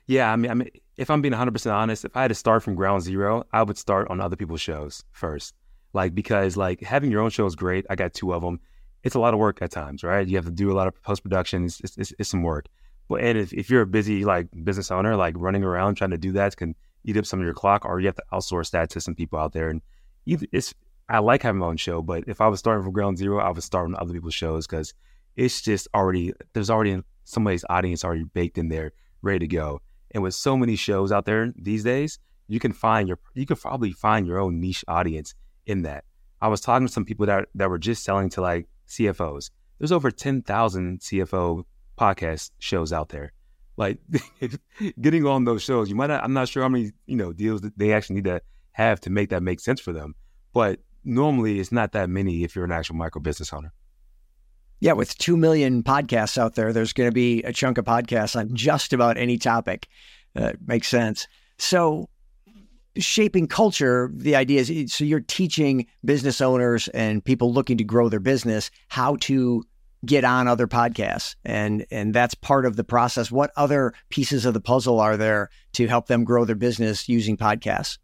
Yeah, 0.07 0.31
I 0.31 0.35
mean, 0.35 0.51
I 0.51 0.53
mean, 0.55 0.69
if 0.97 1.09
I'm 1.09 1.21
being 1.21 1.33
100% 1.33 1.73
honest, 1.73 2.03
if 2.03 2.17
I 2.17 2.23
had 2.23 2.27
to 2.29 2.35
start 2.35 2.63
from 2.63 2.75
ground 2.75 3.03
zero, 3.03 3.45
I 3.53 3.63
would 3.63 3.77
start 3.77 4.09
on 4.09 4.19
other 4.19 4.35
people's 4.35 4.59
shows 4.59 5.03
first. 5.11 5.55
Like, 5.93 6.13
because 6.13 6.55
like 6.55 6.81
having 6.81 7.11
your 7.11 7.21
own 7.21 7.29
show 7.29 7.45
is 7.45 7.55
great. 7.55 7.85
I 7.89 7.95
got 7.95 8.13
two 8.13 8.33
of 8.33 8.41
them. 8.41 8.59
It's 9.03 9.15
a 9.15 9.19
lot 9.19 9.33
of 9.33 9.39
work 9.39 9.61
at 9.61 9.71
times, 9.71 10.03
right? 10.03 10.27
You 10.27 10.35
have 10.35 10.45
to 10.45 10.51
do 10.51 10.71
a 10.71 10.73
lot 10.73 10.87
of 10.87 11.01
post 11.03 11.23
production. 11.23 11.65
It's, 11.65 11.79
it's, 11.97 12.13
it's, 12.19 12.29
some 12.29 12.43
work. 12.43 12.67
But 13.07 13.21
and 13.21 13.37
if, 13.37 13.53
if 13.53 13.69
you're 13.69 13.81
a 13.81 13.87
busy 13.87 14.25
like 14.25 14.47
business 14.63 14.91
owner, 14.91 15.15
like 15.15 15.35
running 15.37 15.63
around 15.63 15.95
trying 15.95 16.11
to 16.11 16.17
do 16.17 16.31
that 16.33 16.55
can 16.57 16.75
eat 17.05 17.17
up 17.17 17.25
some 17.25 17.39
of 17.39 17.45
your 17.45 17.53
clock, 17.53 17.85
or 17.85 17.99
you 17.99 18.07
have 18.07 18.15
to 18.15 18.23
outsource 18.31 18.71
that 18.71 18.89
to 18.91 19.01
some 19.01 19.15
people 19.15 19.39
out 19.39 19.53
there. 19.53 19.69
And 19.69 19.81
either 20.25 20.45
it's 20.51 20.73
I 21.09 21.19
like 21.19 21.41
having 21.41 21.59
my 21.59 21.65
own 21.65 21.77
show, 21.77 22.03
but 22.03 22.25
if 22.27 22.39
I 22.39 22.47
was 22.47 22.59
starting 22.59 22.83
from 22.83 22.93
ground 22.93 23.17
zero, 23.17 23.39
I 23.39 23.49
would 23.49 23.63
start 23.63 23.85
on 23.85 23.95
other 23.95 24.13
people's 24.13 24.35
shows 24.35 24.67
because 24.67 24.93
it's 25.35 25.61
just 25.61 25.87
already 25.95 26.33
there's 26.53 26.69
already 26.69 27.01
somebody's 27.23 27.65
audience 27.69 28.03
already 28.03 28.25
baked 28.25 28.59
in 28.59 28.69
there, 28.69 28.91
ready 29.23 29.39
to 29.39 29.47
go. 29.47 29.81
And 30.11 30.21
with 30.21 30.35
so 30.35 30.55
many 30.55 30.75
shows 30.75 31.11
out 31.11 31.25
there 31.25 31.51
these 31.55 31.83
days, 31.83 32.19
you 32.47 32.59
can 32.59 32.73
find 32.73 33.07
your 33.07 33.19
you 33.33 33.45
can 33.45 33.55
probably 33.55 33.91
find 33.91 34.27
your 34.27 34.39
own 34.39 34.59
niche 34.59 34.85
audience 34.87 35.33
in 35.69 35.83
that. 35.83 36.03
I 36.41 36.47
was 36.47 36.61
talking 36.61 36.87
to 36.87 36.93
some 36.93 37.05
people 37.05 37.25
that 37.27 37.47
that 37.55 37.69
were 37.69 37.77
just 37.77 38.03
selling 38.03 38.29
to 38.31 38.41
like 38.41 38.67
CFOs. 38.87 39.51
There's 39.77 39.91
over 39.91 40.11
ten 40.11 40.41
thousand 40.41 40.99
CFO 40.99 41.63
podcast 41.97 42.51
shows 42.59 42.91
out 42.91 43.09
there. 43.09 43.31
Like 43.77 43.99
getting 45.01 45.25
on 45.25 45.45
those 45.45 45.61
shows, 45.63 45.89
you 45.89 45.95
might 45.95 46.07
not, 46.07 46.23
I'm 46.23 46.33
not 46.33 46.49
sure 46.49 46.63
how 46.63 46.69
many 46.69 46.91
you 47.05 47.15
know 47.15 47.31
deals 47.31 47.61
that 47.61 47.77
they 47.77 47.93
actually 47.93 48.17
need 48.17 48.25
to 48.25 48.41
have 48.71 48.99
to 49.01 49.09
make 49.09 49.29
that 49.29 49.43
make 49.43 49.59
sense 49.59 49.79
for 49.79 49.93
them. 49.93 50.15
But 50.53 50.79
normally 51.03 51.59
it's 51.59 51.71
not 51.71 51.91
that 51.93 52.09
many 52.09 52.43
if 52.43 52.55
you're 52.55 52.65
an 52.65 52.71
actual 52.71 52.95
micro 52.95 53.21
business 53.21 53.53
owner. 53.53 53.73
Yeah, 54.81 54.93
with 54.93 55.17
2 55.17 55.35
million 55.35 55.83
podcasts 55.83 56.37
out 56.37 56.55
there, 56.55 56.71
there's 56.71 56.93
going 56.93 57.09
to 57.09 57.13
be 57.13 57.43
a 57.43 57.51
chunk 57.51 57.77
of 57.77 57.83
podcasts 57.83 58.37
on 58.37 58.55
just 58.55 58.93
about 58.93 59.17
any 59.17 59.37
topic. 59.37 59.87
Uh, 60.33 60.53
makes 60.65 60.87
sense. 60.87 61.27
So, 61.57 62.07
shaping 62.97 63.47
culture, 63.47 64.09
the 64.13 64.35
idea 64.35 64.61
is 64.61 64.93
so 64.93 65.03
you're 65.03 65.19
teaching 65.19 65.85
business 66.03 66.41
owners 66.41 66.87
and 66.89 67.23
people 67.23 67.53
looking 67.53 67.77
to 67.77 67.83
grow 67.83 68.09
their 68.09 68.19
business 68.19 68.71
how 68.87 69.15
to 69.17 69.63
get 70.05 70.23
on 70.23 70.47
other 70.47 70.67
podcasts. 70.67 71.35
And 71.43 71.85
and 71.91 72.13
that's 72.13 72.33
part 72.35 72.65
of 72.65 72.75
the 72.75 72.83
process. 72.83 73.31
What 73.31 73.51
other 73.55 73.93
pieces 74.09 74.45
of 74.45 74.53
the 74.53 74.61
puzzle 74.61 74.99
are 74.99 75.17
there 75.17 75.49
to 75.73 75.87
help 75.87 76.07
them 76.07 76.23
grow 76.23 76.45
their 76.45 76.55
business 76.55 77.09
using 77.09 77.37
podcasts? 77.37 77.97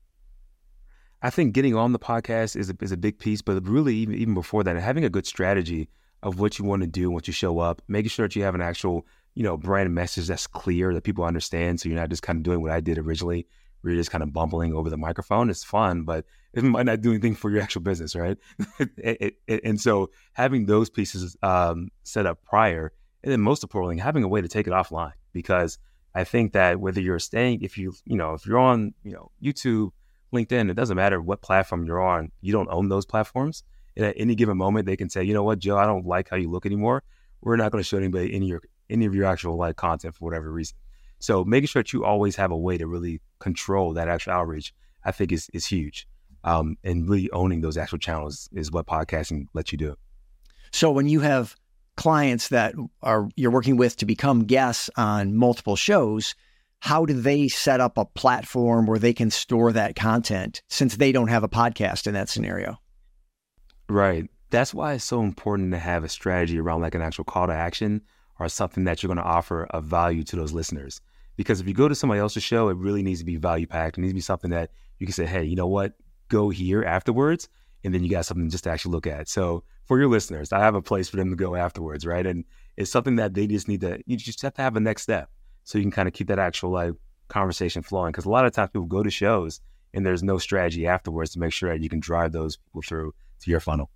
I 1.21 1.29
think 1.29 1.53
getting 1.53 1.75
on 1.75 1.91
the 1.91 1.99
podcast 1.99 2.55
is 2.55 2.69
a, 2.69 2.75
is 2.81 2.91
a 2.91 2.97
big 2.97 3.17
piece, 3.17 3.41
but 3.41 3.67
really 3.67 3.95
even 3.95 4.15
even 4.15 4.33
before 4.33 4.63
that, 4.63 4.75
having 4.77 5.05
a 5.05 5.09
good 5.09 5.25
strategy 5.25 5.89
of 6.23 6.39
what 6.39 6.59
you 6.59 6.65
want 6.65 6.81
to 6.81 6.87
do 6.87 7.09
once 7.11 7.27
you 7.27 7.33
show 7.33 7.59
up, 7.59 7.81
making 7.87 8.09
sure 8.09 8.27
that 8.27 8.35
you 8.35 8.43
have 8.43 8.55
an 8.55 8.61
actual 8.61 9.05
you 9.33 9.43
know 9.43 9.57
brand 9.57 9.93
message 9.93 10.27
that's 10.27 10.47
clear 10.47 10.93
that 10.93 11.03
people 11.03 11.23
understand, 11.23 11.79
so 11.79 11.89
you're 11.89 11.97
not 11.97 12.09
just 12.09 12.23
kind 12.23 12.37
of 12.37 12.43
doing 12.43 12.61
what 12.61 12.71
I 12.71 12.79
did 12.79 12.97
originally, 12.97 13.47
where 13.85 13.93
you're 13.93 13.99
just 13.99 14.09
kind 14.09 14.23
of 14.23 14.33
bumbling 14.33 14.73
over 14.73 14.89
the 14.89 14.97
microphone. 14.97 15.47
It's 15.51 15.63
fun, 15.63 16.03
but 16.03 16.25
it 16.53 16.63
might 16.63 16.87
not 16.87 17.01
do 17.01 17.11
anything 17.11 17.35
for 17.35 17.51
your 17.51 17.61
actual 17.61 17.81
business, 17.81 18.15
right? 18.15 18.35
it, 18.97 19.35
it, 19.47 19.63
and 19.63 19.79
so 19.79 20.09
having 20.33 20.65
those 20.65 20.89
pieces 20.89 21.37
um, 21.43 21.89
set 22.01 22.25
up 22.25 22.43
prior, 22.43 22.91
and 23.23 23.31
then 23.31 23.41
most 23.41 23.61
importantly, 23.61 24.01
having 24.01 24.23
a 24.23 24.27
way 24.27 24.41
to 24.41 24.47
take 24.47 24.65
it 24.65 24.71
offline 24.71 25.13
because 25.33 25.77
I 26.15 26.23
think 26.23 26.53
that 26.53 26.79
whether 26.79 26.99
you're 26.99 27.19
staying, 27.19 27.61
if 27.61 27.77
you, 27.77 27.93
you 28.05 28.17
know, 28.17 28.33
if 28.33 28.47
you're 28.47 28.57
on, 28.57 28.95
you 29.03 29.11
know, 29.11 29.29
YouTube, 29.43 29.91
LinkedIn, 30.33 30.71
it 30.71 30.73
doesn't 30.73 30.95
matter 30.95 31.21
what 31.21 31.43
platform 31.43 31.85
you're 31.85 32.01
on, 32.01 32.31
you 32.41 32.51
don't 32.51 32.69
own 32.71 32.89
those 32.89 33.05
platforms. 33.05 33.63
And 33.95 34.03
at 34.07 34.15
any 34.17 34.33
given 34.33 34.57
moment, 34.57 34.87
they 34.87 34.97
can 34.97 35.11
say, 35.11 35.23
you 35.23 35.35
know 35.35 35.43
what, 35.43 35.59
Joe, 35.59 35.77
I 35.77 35.85
don't 35.85 36.07
like 36.07 36.29
how 36.29 36.37
you 36.37 36.49
look 36.49 36.65
anymore. 36.65 37.03
We're 37.41 37.55
not 37.55 37.71
going 37.71 37.83
to 37.83 37.87
show 37.87 37.97
anybody 37.97 38.33
any 38.33 38.45
of 38.45 38.49
your 38.49 38.61
any 38.89 39.05
of 39.05 39.13
your 39.13 39.25
actual 39.25 39.57
like 39.57 39.75
content 39.75 40.15
for 40.15 40.25
whatever 40.25 40.51
reason. 40.51 40.75
So 41.25 41.44
making 41.44 41.65
sure 41.65 41.82
that 41.82 41.91
you 41.91 42.05
always 42.05 42.36
have 42.36 42.51
a 42.51 42.58
way 42.58 42.77
to 42.77 42.86
really 42.86 43.20
control 43.39 43.94
that 43.94 44.08
actual 44.08 44.34
outreach, 44.34 44.75
I 45.03 45.12
think 45.12 45.32
is 45.32 45.50
is 45.53 45.65
huge. 45.65 46.08
Um, 46.44 46.77
and 46.84 47.10
really 47.10 47.32
owning 47.32 47.62
those 47.62 47.77
actual 47.77 47.98
channels 47.98 48.48
is 48.53 48.72
what 48.72 48.86
podcasting 48.86 49.48
lets 49.55 49.72
you 49.72 49.79
do. 49.79 49.96
So 50.72 50.91
when 50.91 51.08
you 51.08 51.22
have 51.22 51.55
clients 51.98 52.50
that 52.50 52.75
are 53.01 53.27
you're 53.36 53.50
working 53.50 53.75
with 53.75 53.96
to 53.98 54.05
become 54.05 54.44
guests 54.44 54.91
on 54.98 55.36
multiple 55.36 55.75
shows, 55.75 56.36
how 56.77 57.08
do 57.08 57.13
they 57.15 57.48
set 57.48 57.79
up 57.79 57.98
a 57.98 58.05
platform 58.05 58.86
where 58.86 59.00
they 59.00 59.13
can 59.13 59.32
store 59.32 59.72
that 59.72 59.96
content 59.96 60.62
since 60.70 60.98
they 60.98 61.12
don't 61.12 61.29
have 61.29 61.44
a 61.44 61.50
podcast 61.50 62.05
in 62.05 62.13
that 62.13 62.29
scenario? 62.29 62.77
Right. 63.89 64.29
That's 64.51 64.75
why 64.75 64.94
it's 64.94 65.03
so 65.03 65.24
important 65.24 65.72
to 65.72 65.79
have 65.79 66.03
a 66.03 66.10
strategy 66.10 66.60
around 66.60 66.82
like 66.82 66.94
an 66.94 67.01
actual 67.01 67.24
call 67.24 67.48
to 67.48 67.53
action 67.53 68.03
or 68.39 68.48
something 68.48 68.84
that 68.84 69.01
you're 69.01 69.08
going 69.08 69.17
to 69.17 69.24
offer 69.24 69.63
of 69.72 69.86
value 69.86 70.24
to 70.25 70.36
those 70.36 70.53
listeners. 70.53 71.01
Because 71.35 71.59
if 71.59 71.67
you 71.67 71.73
go 71.73 71.87
to 71.87 71.95
somebody 71.95 72.19
else's 72.19 72.43
show, 72.43 72.69
it 72.69 72.77
really 72.77 73.03
needs 73.03 73.19
to 73.19 73.25
be 73.25 73.35
value 73.35 73.67
packed. 73.67 73.97
It 73.97 74.01
needs 74.01 74.11
to 74.11 74.15
be 74.15 74.21
something 74.21 74.51
that 74.51 74.71
you 74.99 75.05
can 75.05 75.13
say, 75.13 75.25
hey, 75.25 75.43
you 75.43 75.55
know 75.55 75.67
what? 75.67 75.93
Go 76.29 76.49
here 76.49 76.83
afterwards. 76.83 77.49
And 77.83 77.93
then 77.93 78.03
you 78.03 78.09
got 78.09 78.25
something 78.25 78.49
just 78.49 78.63
to 78.63 78.71
actually 78.71 78.93
look 78.93 79.05
at. 79.05 79.27
So 79.29 79.63
for 79.85 79.99
your 79.99 80.07
listeners, 80.07 80.51
I 80.51 80.59
have 80.59 80.75
a 80.75 80.81
place 80.81 81.09
for 81.09 81.17
them 81.17 81.29
to 81.29 81.35
go 81.35 81.55
afterwards, 81.55 82.05
right? 82.05 82.25
And 82.25 82.45
it's 82.77 82.91
something 82.91 83.17
that 83.17 83.33
they 83.33 83.47
just 83.47 83.67
need 83.67 83.81
to, 83.81 83.99
you 84.05 84.17
just 84.17 84.41
have 84.41 84.55
to 84.55 84.61
have 84.61 84.75
a 84.75 84.79
next 84.79 85.03
step 85.03 85.29
so 85.63 85.77
you 85.77 85.83
can 85.83 85.91
kind 85.91 86.07
of 86.07 86.13
keep 86.13 86.27
that 86.27 86.39
actual 86.39 86.71
like 86.71 86.93
conversation 87.27 87.83
flowing. 87.83 88.11
Because 88.11 88.25
a 88.25 88.29
lot 88.29 88.45
of 88.45 88.53
times 88.53 88.71
people 88.71 88.87
go 88.87 89.03
to 89.03 89.11
shows 89.11 89.61
and 89.93 90.05
there's 90.05 90.23
no 90.23 90.37
strategy 90.37 90.87
afterwards 90.87 91.31
to 91.31 91.39
make 91.39 91.53
sure 91.53 91.71
that 91.71 91.83
you 91.83 91.89
can 91.89 91.99
drive 91.99 92.31
those 92.31 92.57
people 92.57 92.81
through 92.81 93.13
to 93.41 93.51
your 93.51 93.59
funnel. 93.59 93.91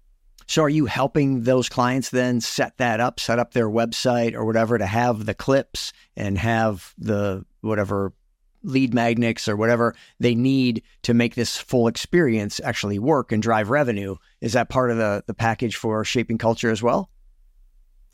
So 0.49 0.63
are 0.63 0.69
you 0.69 0.87
helping 0.87 1.43
those 1.43 1.69
clients 1.69 2.09
then 2.09 2.41
set 2.41 2.75
that 2.77 2.99
up, 2.99 3.19
set 3.19 3.37
up 3.37 3.53
their 3.53 3.69
website 3.69 4.33
or 4.33 4.45
whatever 4.45 4.79
to 4.79 4.85
have 4.87 5.27
the 5.27 5.35
clips 5.35 5.93
and 6.17 6.39
have 6.39 6.95
the 6.97 7.45
whatever 7.61 8.13
lead 8.63 8.91
magnets 8.91 9.47
or 9.47 9.55
whatever 9.55 9.93
they 10.19 10.33
need 10.33 10.81
to 11.03 11.13
make 11.13 11.35
this 11.35 11.55
full 11.55 11.87
experience 11.87 12.59
actually 12.63 12.97
work 12.97 13.31
and 13.31 13.43
drive 13.43 13.69
revenue. 13.69 14.15
Is 14.41 14.53
that 14.53 14.69
part 14.69 14.89
of 14.89 14.97
the 14.97 15.23
the 15.27 15.35
package 15.35 15.75
for 15.75 16.03
shaping 16.03 16.39
culture 16.39 16.71
as 16.71 16.81
well? 16.81 17.11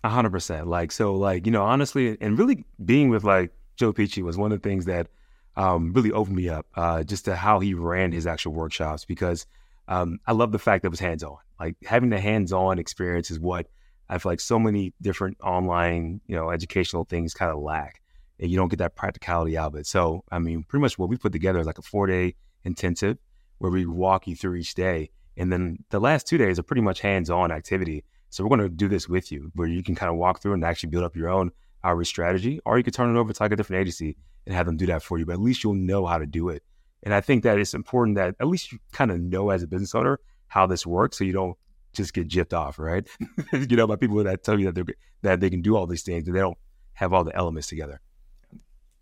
A 0.03 0.09
hundred 0.09 0.31
percent. 0.31 0.67
Like 0.67 0.91
so, 0.91 1.13
like 1.15 1.45
you 1.45 1.53
know, 1.53 1.63
honestly, 1.63 2.17
and 2.19 2.37
really 2.37 2.65
being 2.83 3.07
with 3.07 3.23
like 3.23 3.53
Joe 3.77 3.93
Peachy 3.93 4.23
was 4.23 4.37
one 4.37 4.51
of 4.51 4.61
the 4.61 4.69
things 4.69 4.83
that 4.85 5.07
um, 5.55 5.93
really 5.93 6.11
opened 6.11 6.35
me 6.35 6.49
up 6.49 6.65
uh, 6.75 7.01
just 7.03 7.23
to 7.25 7.35
how 7.37 7.61
he 7.61 7.73
ran 7.73 8.11
his 8.11 8.27
actual 8.27 8.51
workshops 8.51 9.05
because 9.05 9.47
um, 9.87 10.19
I 10.25 10.31
love 10.33 10.51
the 10.51 10.59
fact 10.59 10.81
that 10.81 10.87
it 10.87 10.91
was 10.91 10.99
hands 10.99 11.23
on. 11.23 11.37
Like 11.59 11.75
having 11.83 12.09
the 12.09 12.19
hands 12.19 12.51
on 12.51 12.79
experience 12.79 13.31
is 13.31 13.39
what 13.39 13.67
I 14.09 14.17
feel 14.17 14.31
like 14.31 14.39
so 14.39 14.59
many 14.59 14.93
different 15.01 15.37
online, 15.41 16.21
you 16.27 16.35
know, 16.35 16.51
educational 16.51 17.05
things 17.05 17.33
kind 17.33 17.51
of 17.51 17.59
lack 17.59 18.01
and 18.39 18.51
you 18.51 18.57
don't 18.57 18.67
get 18.67 18.79
that 18.79 18.95
practicality 18.95 19.57
out 19.57 19.73
of 19.73 19.75
it. 19.75 19.87
So, 19.87 20.23
I 20.31 20.39
mean, 20.39 20.63
pretty 20.63 20.81
much 20.81 20.97
what 20.97 21.09
we 21.09 21.17
put 21.17 21.31
together 21.31 21.59
is 21.59 21.67
like 21.67 21.77
a 21.77 21.83
four 21.83 22.07
day 22.07 22.35
intensive 22.63 23.17
where 23.59 23.71
we 23.71 23.85
walk 23.85 24.27
you 24.27 24.35
through 24.35 24.55
each 24.55 24.75
day. 24.75 25.09
And 25.37 25.51
then 25.51 25.83
the 25.89 25.99
last 25.99 26.27
two 26.27 26.37
days 26.37 26.59
are 26.59 26.63
pretty 26.63 26.81
much 26.81 27.01
hands 27.01 27.29
on 27.29 27.51
activity. 27.51 28.03
So, 28.29 28.43
we're 28.43 28.55
going 28.55 28.69
to 28.69 28.69
do 28.69 28.87
this 28.87 29.07
with 29.07 29.31
you 29.31 29.51
where 29.55 29.67
you 29.67 29.83
can 29.83 29.95
kind 29.95 30.09
of 30.09 30.17
walk 30.17 30.41
through 30.41 30.53
and 30.53 30.63
actually 30.63 30.89
build 30.89 31.03
up 31.03 31.15
your 31.15 31.29
own 31.29 31.51
outreach 31.83 32.07
strategy, 32.07 32.59
or 32.65 32.77
you 32.77 32.83
could 32.83 32.93
turn 32.93 33.15
it 33.15 33.19
over 33.19 33.31
to 33.31 33.43
like 33.43 33.51
a 33.51 33.55
different 33.55 33.81
agency 33.81 34.17
and 34.45 34.55
have 34.55 34.65
them 34.65 34.77
do 34.77 34.87
that 34.87 35.03
for 35.03 35.17
you. 35.17 35.25
But 35.25 35.33
at 35.33 35.41
least 35.41 35.63
you'll 35.63 35.75
know 35.75 36.05
how 36.05 36.17
to 36.17 36.25
do 36.25 36.49
it. 36.49 36.63
And 37.05 37.13
I 37.13 37.21
think 37.21 37.43
that 37.43 37.59
it's 37.59 37.75
important 37.75 38.17
that 38.17 38.35
at 38.39 38.47
least 38.47 38.71
you 38.71 38.79
kind 38.91 39.11
of 39.11 39.21
know 39.21 39.51
as 39.51 39.61
a 39.61 39.67
business 39.67 39.93
owner 39.93 40.19
how 40.47 40.65
this 40.65 40.85
works 40.85 41.19
so 41.19 41.23
you 41.23 41.33
don't 41.33 41.55
just 41.93 42.13
get 42.13 42.27
gypped 42.27 42.51
off, 42.51 42.79
right? 42.79 43.07
you 43.53 43.77
know, 43.77 43.87
by 43.87 43.95
people 43.95 44.21
that 44.23 44.43
tell 44.43 44.59
you 44.59 44.71
that 44.71 44.75
they 44.75 44.93
that 45.21 45.39
they 45.39 45.49
can 45.49 45.61
do 45.61 45.75
all 45.75 45.87
these 45.87 46.01
things 46.01 46.27
and 46.27 46.35
they 46.35 46.39
don't 46.39 46.57
have 46.93 47.13
all 47.13 47.23
the 47.23 47.35
elements 47.35 47.67
together. 47.67 48.01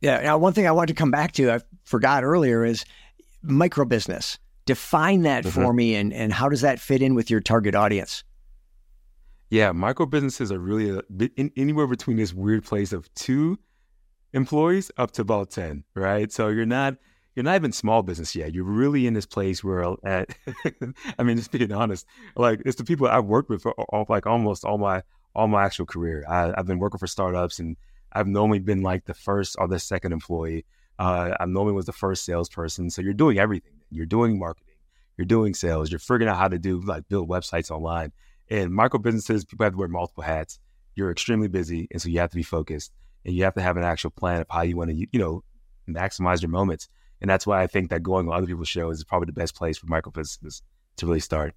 Yeah. 0.02 0.22
Now, 0.22 0.38
one 0.38 0.54
thing 0.54 0.68
I 0.68 0.72
wanted 0.72 0.88
to 0.88 1.00
come 1.00 1.12
back 1.12 1.32
to, 1.34 1.52
I 1.52 1.60
forgot 1.86 2.24
earlier, 2.24 2.66
is 2.66 2.86
micro 3.42 3.86
business. 3.86 4.38
Define 4.66 5.22
that 5.24 5.44
mm-hmm. 5.44 5.62
for 5.62 5.74
me, 5.74 5.96
and 5.96 6.14
and 6.14 6.32
how 6.32 6.50
does 6.50 6.62
that 6.62 6.80
fit 6.80 7.02
in 7.02 7.16
with 7.16 7.30
your 7.30 7.40
target 7.40 7.76
audience? 7.76 8.24
Yeah, 9.50 9.72
micro 9.72 10.06
businesses 10.06 10.52
are 10.52 10.60
really 10.60 10.90
a, 10.90 11.02
in, 11.36 11.52
anywhere 11.56 11.88
between 11.88 12.18
this 12.18 12.34
weird 12.34 12.64
place 12.64 12.92
of 12.92 13.14
two 13.14 13.60
employees 14.34 14.90
up 14.98 15.12
to 15.12 15.22
about 15.22 15.52
ten, 15.52 15.84
right? 15.96 16.32
So 16.32 16.48
you're 16.48 16.66
not 16.66 16.96
you're 17.36 17.44
not 17.44 17.56
even 17.56 17.72
small 17.72 18.04
business 18.04 18.36
yet. 18.36 18.54
You're 18.54 18.64
really 18.64 19.08
in 19.08 19.14
this 19.14 19.26
place 19.26 19.64
where, 19.64 19.84
at, 20.04 20.36
I 21.18 21.24
mean, 21.24 21.38
just 21.38 21.52
being 21.52 21.72
honest, 21.72 22.06
like 22.36 22.62
it's 22.66 22.78
the 22.78 22.84
people 22.84 23.08
I've 23.08 23.26
worked 23.26 23.50
with 23.50 23.62
for 23.62 23.74
all, 23.74 24.06
like 24.10 24.26
almost 24.26 24.66
all 24.66 24.78
my 24.78 25.04
all 25.36 25.48
my 25.48 25.64
actual 25.64 25.86
career. 25.86 26.24
I, 26.30 26.54
I've 26.56 26.68
been 26.68 26.78
working 26.78 27.00
for 27.00 27.08
startups 27.08 27.58
and 27.58 27.76
I've 28.12 28.28
normally 28.28 28.60
been 28.60 28.84
like 28.84 29.06
the 29.06 29.16
first 29.16 29.56
or 29.58 29.68
the 29.68 29.80
second 29.80 30.12
employee. 30.12 30.66
Uh, 31.00 31.32
I 31.40 31.46
normally 31.46 31.74
was 31.74 31.88
the 31.88 31.92
first 31.92 32.24
salesperson. 32.24 32.92
So 32.92 33.02
you're 33.02 33.14
doing 33.14 33.40
everything. 33.40 33.74
You're 33.90 34.06
doing 34.06 34.38
marketing. 34.38 34.76
You're 35.18 35.26
doing 35.26 35.56
sales. 35.56 35.92
You're 35.92 36.00
figuring 36.00 36.30
out 36.30 36.38
how 36.38 36.48
to 36.48 36.60
do 36.60 36.82
like 36.82 37.08
build 37.08 37.30
websites 37.30 37.72
online. 37.72 38.12
And 38.50 38.72
micro 38.72 39.00
businesses, 39.00 39.46
people 39.46 39.64
have 39.64 39.74
to 39.74 39.80
wear 39.80 39.88
multiple 39.88 40.24
hats. 40.24 40.60
You're 40.96 41.12
extremely 41.12 41.48
busy, 41.48 41.88
and 41.92 42.02
so 42.02 42.10
you 42.10 42.20
have 42.20 42.30
to 42.30 42.36
be 42.36 42.44
focused, 42.44 42.92
and 43.26 43.34
you 43.34 43.44
have 43.46 43.56
to 43.56 43.62
have 43.62 43.78
an 43.78 43.84
actual 43.84 44.12
plan 44.12 44.42
of 44.42 44.48
how 44.52 44.62
you 44.62 44.78
want 44.78 44.92
to, 44.92 44.96
you 44.96 45.20
know, 45.20 45.44
maximize 45.90 46.42
your 46.42 46.52
moments. 46.52 46.88
And 47.24 47.30
that's 47.30 47.48
why 47.48 47.64
I 47.64 47.68
think 47.68 47.90
that 47.90 48.04
going 48.04 48.28
on 48.28 48.36
other 48.36 48.46
people's 48.46 48.68
shows 48.68 48.98
is 48.98 49.06
probably 49.06 49.28
the 49.28 49.32
best 49.32 49.56
place 49.56 49.78
for 49.78 49.88
micro 49.88 50.12
businesses 50.12 50.62
to 50.98 51.08
really 51.08 51.22
start. 51.22 51.56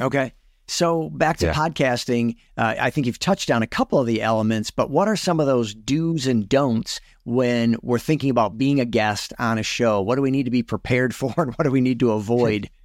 Okay. 0.00 0.34
So 0.66 1.08
back 1.08 1.38
to 1.38 1.46
yeah. 1.46 1.54
podcasting, 1.54 2.36
uh, 2.56 2.74
I 2.78 2.90
think 2.90 3.06
you've 3.06 3.20
touched 3.20 3.48
on 3.48 3.62
a 3.62 3.66
couple 3.66 3.98
of 3.98 4.06
the 4.06 4.20
elements, 4.20 4.72
but 4.72 4.90
what 4.90 5.06
are 5.06 5.16
some 5.16 5.38
of 5.38 5.46
those 5.46 5.72
do's 5.72 6.26
and 6.26 6.48
don'ts 6.48 7.00
when 7.24 7.76
we're 7.80 8.00
thinking 8.00 8.28
about 8.28 8.58
being 8.58 8.80
a 8.80 8.84
guest 8.84 9.32
on 9.38 9.56
a 9.56 9.62
show? 9.62 10.02
What 10.02 10.16
do 10.16 10.22
we 10.22 10.32
need 10.32 10.44
to 10.44 10.50
be 10.50 10.64
prepared 10.64 11.14
for, 11.14 11.32
and 11.36 11.54
what 11.54 11.64
do 11.64 11.70
we 11.70 11.80
need 11.80 12.00
to 12.00 12.12
avoid? 12.12 12.68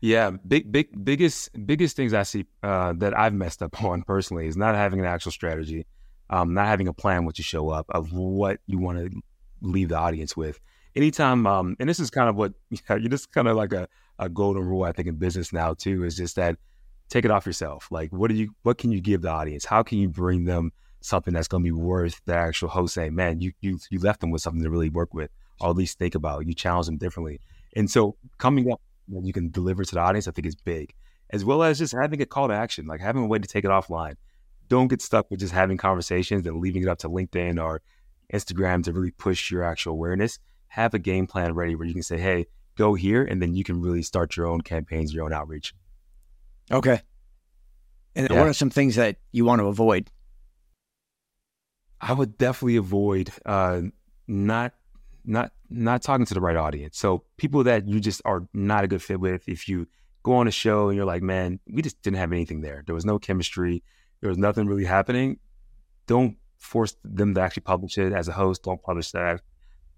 Yeah, 0.00 0.32
big, 0.46 0.70
big, 0.70 1.02
biggest, 1.02 1.48
biggest 1.66 1.96
things 1.96 2.12
I 2.12 2.24
see 2.24 2.44
uh, 2.62 2.92
that 2.98 3.18
I've 3.18 3.32
messed 3.32 3.62
up 3.62 3.82
on 3.82 4.02
personally 4.02 4.46
is 4.46 4.54
not 4.54 4.74
having 4.74 5.00
an 5.00 5.06
actual 5.06 5.32
strategy, 5.32 5.86
um, 6.28 6.52
not 6.52 6.66
having 6.66 6.88
a 6.88 6.92
plan 6.92 7.24
once 7.24 7.38
you 7.38 7.44
show 7.44 7.70
up 7.70 7.86
of 7.88 8.12
what 8.12 8.60
you 8.66 8.78
want 8.78 8.98
to 8.98 9.22
leave 9.64 9.88
the 9.88 9.98
audience 9.98 10.36
with. 10.36 10.60
Anytime, 10.96 11.46
um, 11.46 11.76
and 11.80 11.88
this 11.88 11.98
is 11.98 12.10
kind 12.10 12.28
of 12.28 12.36
what 12.36 12.52
you 12.70 12.78
know, 12.88 12.96
you're 12.96 13.10
just 13.10 13.32
kind 13.32 13.48
of 13.48 13.56
like 13.56 13.72
a 13.72 13.88
a 14.18 14.28
golden 14.28 14.64
rule 14.64 14.84
I 14.84 14.92
think 14.92 15.08
in 15.08 15.16
business 15.16 15.52
now 15.52 15.74
too 15.74 16.04
is 16.04 16.16
just 16.16 16.36
that 16.36 16.56
take 17.08 17.24
it 17.24 17.30
off 17.30 17.46
yourself. 17.46 17.88
Like 17.90 18.12
what 18.12 18.30
do 18.30 18.36
you 18.36 18.54
what 18.62 18.78
can 18.78 18.92
you 18.92 19.00
give 19.00 19.22
the 19.22 19.30
audience? 19.30 19.64
How 19.64 19.82
can 19.82 19.98
you 19.98 20.08
bring 20.08 20.44
them 20.44 20.72
something 21.04 21.34
that's 21.34 21.48
going 21.48 21.62
to 21.62 21.66
be 21.66 21.72
worth 21.72 22.20
the 22.24 22.34
actual 22.34 22.68
host 22.68 22.94
saying, 22.94 23.14
man, 23.14 23.40
you 23.40 23.52
you 23.60 23.78
you 23.90 23.98
left 23.98 24.20
them 24.20 24.30
with 24.30 24.42
something 24.42 24.62
to 24.62 24.70
really 24.70 24.88
work 24.88 25.12
with, 25.12 25.30
or 25.60 25.70
at 25.70 25.76
least 25.76 25.98
think 25.98 26.14
about. 26.14 26.46
You 26.46 26.54
challenge 26.54 26.86
them 26.86 26.96
differently, 26.96 27.40
and 27.76 27.90
so 27.90 28.16
coming 28.38 28.72
up 28.72 28.80
that 29.08 29.24
you 29.24 29.32
can 29.32 29.50
deliver 29.50 29.84
to 29.84 29.94
the 29.94 30.00
audience, 30.00 30.26
I 30.26 30.30
think 30.30 30.46
is 30.46 30.54
big, 30.54 30.94
as 31.30 31.44
well 31.44 31.62
as 31.62 31.78
just 31.78 31.92
having 31.92 32.22
a 32.22 32.26
call 32.26 32.48
to 32.48 32.54
action, 32.54 32.86
like 32.86 33.00
having 33.00 33.22
a 33.22 33.26
way 33.26 33.38
to 33.38 33.46
take 33.46 33.64
it 33.64 33.70
offline. 33.70 34.14
Don't 34.68 34.88
get 34.88 35.02
stuck 35.02 35.30
with 35.30 35.40
just 35.40 35.52
having 35.52 35.76
conversations 35.76 36.46
and 36.46 36.58
leaving 36.58 36.82
it 36.82 36.88
up 36.88 36.98
to 37.00 37.08
LinkedIn 37.10 37.62
or 37.62 37.82
Instagram 38.34 38.82
to 38.84 38.92
really 38.92 39.12
push 39.12 39.50
your 39.50 39.62
actual 39.62 39.92
awareness. 39.92 40.38
Have 40.68 40.94
a 40.94 40.98
game 40.98 41.26
plan 41.26 41.54
ready 41.54 41.74
where 41.76 41.86
you 41.86 41.94
can 41.94 42.02
say, 42.02 42.18
hey, 42.18 42.46
go 42.76 42.94
here, 42.94 43.24
and 43.24 43.40
then 43.40 43.54
you 43.54 43.64
can 43.64 43.80
really 43.80 44.02
start 44.02 44.36
your 44.36 44.46
own 44.46 44.60
campaigns, 44.60 45.14
your 45.14 45.24
own 45.24 45.32
outreach. 45.32 45.74
Okay. 46.70 47.00
And 48.16 48.28
yeah. 48.30 48.38
what 48.38 48.48
are 48.48 48.52
some 48.52 48.70
things 48.70 48.96
that 48.96 49.16
you 49.32 49.44
want 49.44 49.60
to 49.60 49.66
avoid? 49.66 50.10
I 52.00 52.12
would 52.12 52.36
definitely 52.36 52.76
avoid 52.76 53.30
uh, 53.46 53.82
not 54.26 54.74
not 55.24 55.52
not 55.70 56.02
talking 56.02 56.26
to 56.26 56.34
the 56.34 56.40
right 56.40 56.56
audience. 56.56 56.98
So 56.98 57.24
people 57.36 57.64
that 57.64 57.88
you 57.88 58.00
just 58.00 58.20
are 58.24 58.46
not 58.52 58.84
a 58.84 58.88
good 58.88 59.02
fit 59.02 59.20
with. 59.20 59.48
If 59.48 59.68
you 59.68 59.86
go 60.22 60.34
on 60.34 60.48
a 60.48 60.50
show 60.50 60.88
and 60.88 60.96
you're 60.96 61.06
like, 61.06 61.22
man, 61.22 61.60
we 61.66 61.82
just 61.82 62.02
didn't 62.02 62.18
have 62.18 62.32
anything 62.32 62.60
there. 62.60 62.82
There 62.86 62.94
was 62.94 63.04
no 63.04 63.18
chemistry. 63.18 63.82
There 64.20 64.28
was 64.28 64.38
nothing 64.38 64.66
really 64.66 64.84
happening. 64.84 65.38
Don't 66.06 66.36
force 66.58 66.96
them 67.04 67.34
to 67.34 67.40
actually 67.40 67.62
publish 67.62 67.98
it 67.98 68.12
as 68.12 68.28
a 68.28 68.32
host. 68.32 68.62
Don't 68.62 68.82
publish 68.82 69.10
that, 69.12 69.40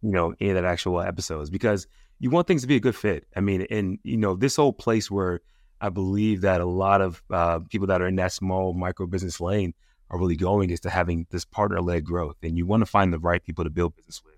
you 0.02 0.10
know, 0.10 0.34
any 0.40 0.50
of 0.50 0.56
that 0.56 0.64
actual 0.64 1.00
episodes 1.00 1.50
because 1.50 1.86
you 2.18 2.30
want 2.30 2.46
things 2.46 2.62
to 2.62 2.68
be 2.68 2.76
a 2.76 2.80
good 2.80 2.96
fit. 2.96 3.26
I 3.36 3.40
mean, 3.40 3.66
and 3.70 3.98
you 4.02 4.16
know, 4.16 4.34
this 4.34 4.56
whole 4.56 4.72
place 4.72 5.10
where 5.10 5.40
I 5.80 5.90
believe 5.90 6.40
that 6.40 6.60
a 6.60 6.66
lot 6.66 7.00
of 7.00 7.22
uh, 7.30 7.60
people 7.68 7.86
that 7.88 8.00
are 8.00 8.06
in 8.06 8.16
that 8.16 8.32
small 8.32 8.72
micro 8.72 9.06
business 9.06 9.40
lane 9.40 9.75
are 10.10 10.18
really 10.18 10.36
going 10.36 10.70
is 10.70 10.80
to 10.80 10.90
having 10.90 11.26
this 11.30 11.44
partner 11.44 11.80
led 11.80 12.04
growth. 12.04 12.36
And 12.42 12.56
you 12.56 12.66
want 12.66 12.80
to 12.82 12.86
find 12.86 13.12
the 13.12 13.18
right 13.18 13.42
people 13.42 13.64
to 13.64 13.70
build 13.70 13.96
business 13.96 14.22
with. 14.25 14.36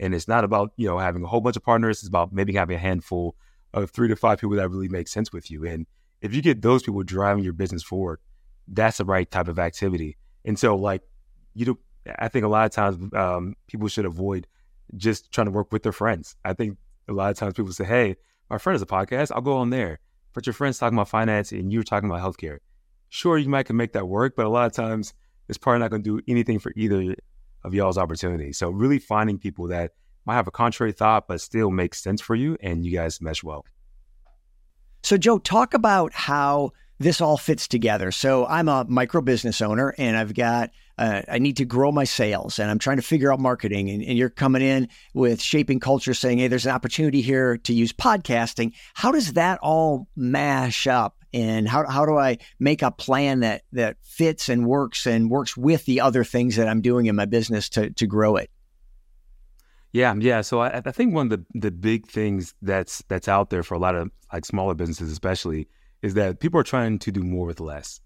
And 0.00 0.14
it's 0.14 0.28
not 0.28 0.44
about, 0.44 0.72
you 0.76 0.86
know, 0.86 0.98
having 0.98 1.22
a 1.22 1.26
whole 1.26 1.40
bunch 1.40 1.56
of 1.56 1.62
partners. 1.62 1.98
It's 2.00 2.08
about 2.08 2.32
maybe 2.32 2.52
having 2.52 2.76
a 2.76 2.80
handful 2.80 3.36
of 3.72 3.90
three 3.90 4.08
to 4.08 4.16
five 4.16 4.40
people 4.40 4.56
that 4.56 4.68
really 4.68 4.88
make 4.88 5.08
sense 5.08 5.32
with 5.32 5.50
you. 5.50 5.64
And 5.64 5.86
if 6.20 6.34
you 6.34 6.42
get 6.42 6.62
those 6.62 6.82
people 6.82 7.02
driving 7.02 7.44
your 7.44 7.52
business 7.52 7.82
forward, 7.82 8.18
that's 8.66 8.98
the 8.98 9.04
right 9.04 9.30
type 9.30 9.48
of 9.48 9.58
activity. 9.58 10.16
And 10.44 10.58
so, 10.58 10.74
like, 10.74 11.02
you 11.54 11.66
know, 11.66 11.78
I 12.18 12.28
think 12.28 12.44
a 12.44 12.48
lot 12.48 12.66
of 12.66 12.72
times 12.72 13.12
um, 13.14 13.56
people 13.66 13.88
should 13.88 14.04
avoid 14.04 14.46
just 14.96 15.32
trying 15.32 15.46
to 15.46 15.50
work 15.50 15.72
with 15.72 15.82
their 15.82 15.92
friends. 15.92 16.36
I 16.44 16.52
think 16.52 16.76
a 17.08 17.12
lot 17.12 17.30
of 17.30 17.36
times 17.36 17.54
people 17.54 17.72
say, 17.72 17.84
hey, 17.84 18.16
my 18.50 18.58
friend 18.58 18.74
has 18.74 18.82
a 18.82 18.86
podcast, 18.86 19.32
I'll 19.34 19.40
go 19.40 19.56
on 19.56 19.70
there. 19.70 20.00
But 20.32 20.46
your 20.46 20.52
friend's 20.52 20.78
talking 20.78 20.98
about 20.98 21.08
finance 21.08 21.52
and 21.52 21.72
you're 21.72 21.84
talking 21.84 22.10
about 22.10 22.22
healthcare. 22.22 22.58
Sure, 23.08 23.38
you 23.38 23.48
might 23.48 23.66
can 23.66 23.76
make 23.76 23.92
that 23.92 24.08
work, 24.08 24.34
but 24.36 24.46
a 24.46 24.48
lot 24.48 24.66
of 24.66 24.72
times 24.72 25.14
it's 25.48 25.58
probably 25.58 25.80
not 25.80 25.90
going 25.90 26.02
to 26.02 26.18
do 26.18 26.24
anything 26.26 26.58
for 26.58 26.72
either 26.76 27.14
of 27.62 27.72
y'all's 27.72 27.96
opportunities. 27.98 28.58
So 28.58 28.70
really 28.70 28.98
finding 28.98 29.38
people 29.38 29.68
that 29.68 29.92
might 30.24 30.34
have 30.34 30.48
a 30.48 30.50
contrary 30.50 30.92
thought, 30.92 31.28
but 31.28 31.40
still 31.40 31.70
makes 31.70 32.02
sense 32.02 32.20
for 32.20 32.34
you 32.34 32.56
and 32.60 32.84
you 32.84 32.92
guys 32.92 33.20
mesh 33.20 33.42
well. 33.42 33.64
So, 35.02 35.16
Joe, 35.16 35.38
talk 35.38 35.74
about 35.74 36.12
how 36.14 36.72
this 36.98 37.20
all 37.20 37.36
fits 37.36 37.68
together. 37.68 38.10
So, 38.10 38.46
I'm 38.46 38.68
a 38.68 38.84
micro 38.88 39.20
business 39.20 39.60
owner 39.60 39.94
and 39.98 40.16
I've 40.16 40.34
got, 40.34 40.70
uh, 40.98 41.22
I 41.28 41.38
need 41.38 41.56
to 41.56 41.64
grow 41.64 41.90
my 41.90 42.04
sales 42.04 42.58
and 42.58 42.70
I'm 42.70 42.78
trying 42.78 42.96
to 42.96 43.02
figure 43.02 43.32
out 43.32 43.40
marketing. 43.40 43.90
And, 43.90 44.02
and, 44.02 44.16
you're 44.16 44.30
coming 44.30 44.62
in 44.62 44.88
with 45.12 45.40
shaping 45.40 45.80
culture 45.80 46.14
saying, 46.14 46.38
hey, 46.38 46.48
there's 46.48 46.66
an 46.66 46.72
opportunity 46.72 47.20
here 47.20 47.56
to 47.58 47.72
use 47.72 47.92
podcasting. 47.92 48.74
How 48.94 49.10
does 49.10 49.32
that 49.32 49.58
all 49.60 50.08
mash 50.16 50.86
up? 50.86 51.16
And 51.32 51.68
how, 51.68 51.84
how 51.88 52.06
do 52.06 52.16
I 52.16 52.38
make 52.60 52.82
a 52.82 52.92
plan 52.92 53.40
that, 53.40 53.62
that 53.72 53.96
fits 54.02 54.48
and 54.48 54.66
works 54.66 55.04
and 55.04 55.28
works 55.28 55.56
with 55.56 55.84
the 55.84 56.00
other 56.00 56.22
things 56.22 56.54
that 56.56 56.68
I'm 56.68 56.80
doing 56.80 57.06
in 57.06 57.16
my 57.16 57.24
business 57.24 57.68
to, 57.70 57.90
to 57.90 58.06
grow 58.06 58.36
it? 58.36 58.50
Yeah, 59.94 60.12
yeah. 60.18 60.40
So 60.40 60.60
I, 60.60 60.82
I, 60.84 60.90
think 60.90 61.14
one 61.14 61.30
of 61.30 61.38
the, 61.38 61.60
the 61.60 61.70
big 61.70 62.08
things 62.08 62.52
that's 62.62 63.04
that's 63.06 63.28
out 63.28 63.50
there 63.50 63.62
for 63.62 63.74
a 63.74 63.78
lot 63.78 63.94
of 63.94 64.10
like 64.32 64.44
smaller 64.44 64.74
businesses, 64.74 65.12
especially, 65.12 65.68
is 66.04 66.12
that 66.12 66.38
people 66.38 66.60
are 66.60 66.64
trying 66.64 66.98
to 66.98 67.10
do 67.10 67.22
more 67.22 67.46
with 67.46 67.60
less. 67.60 67.98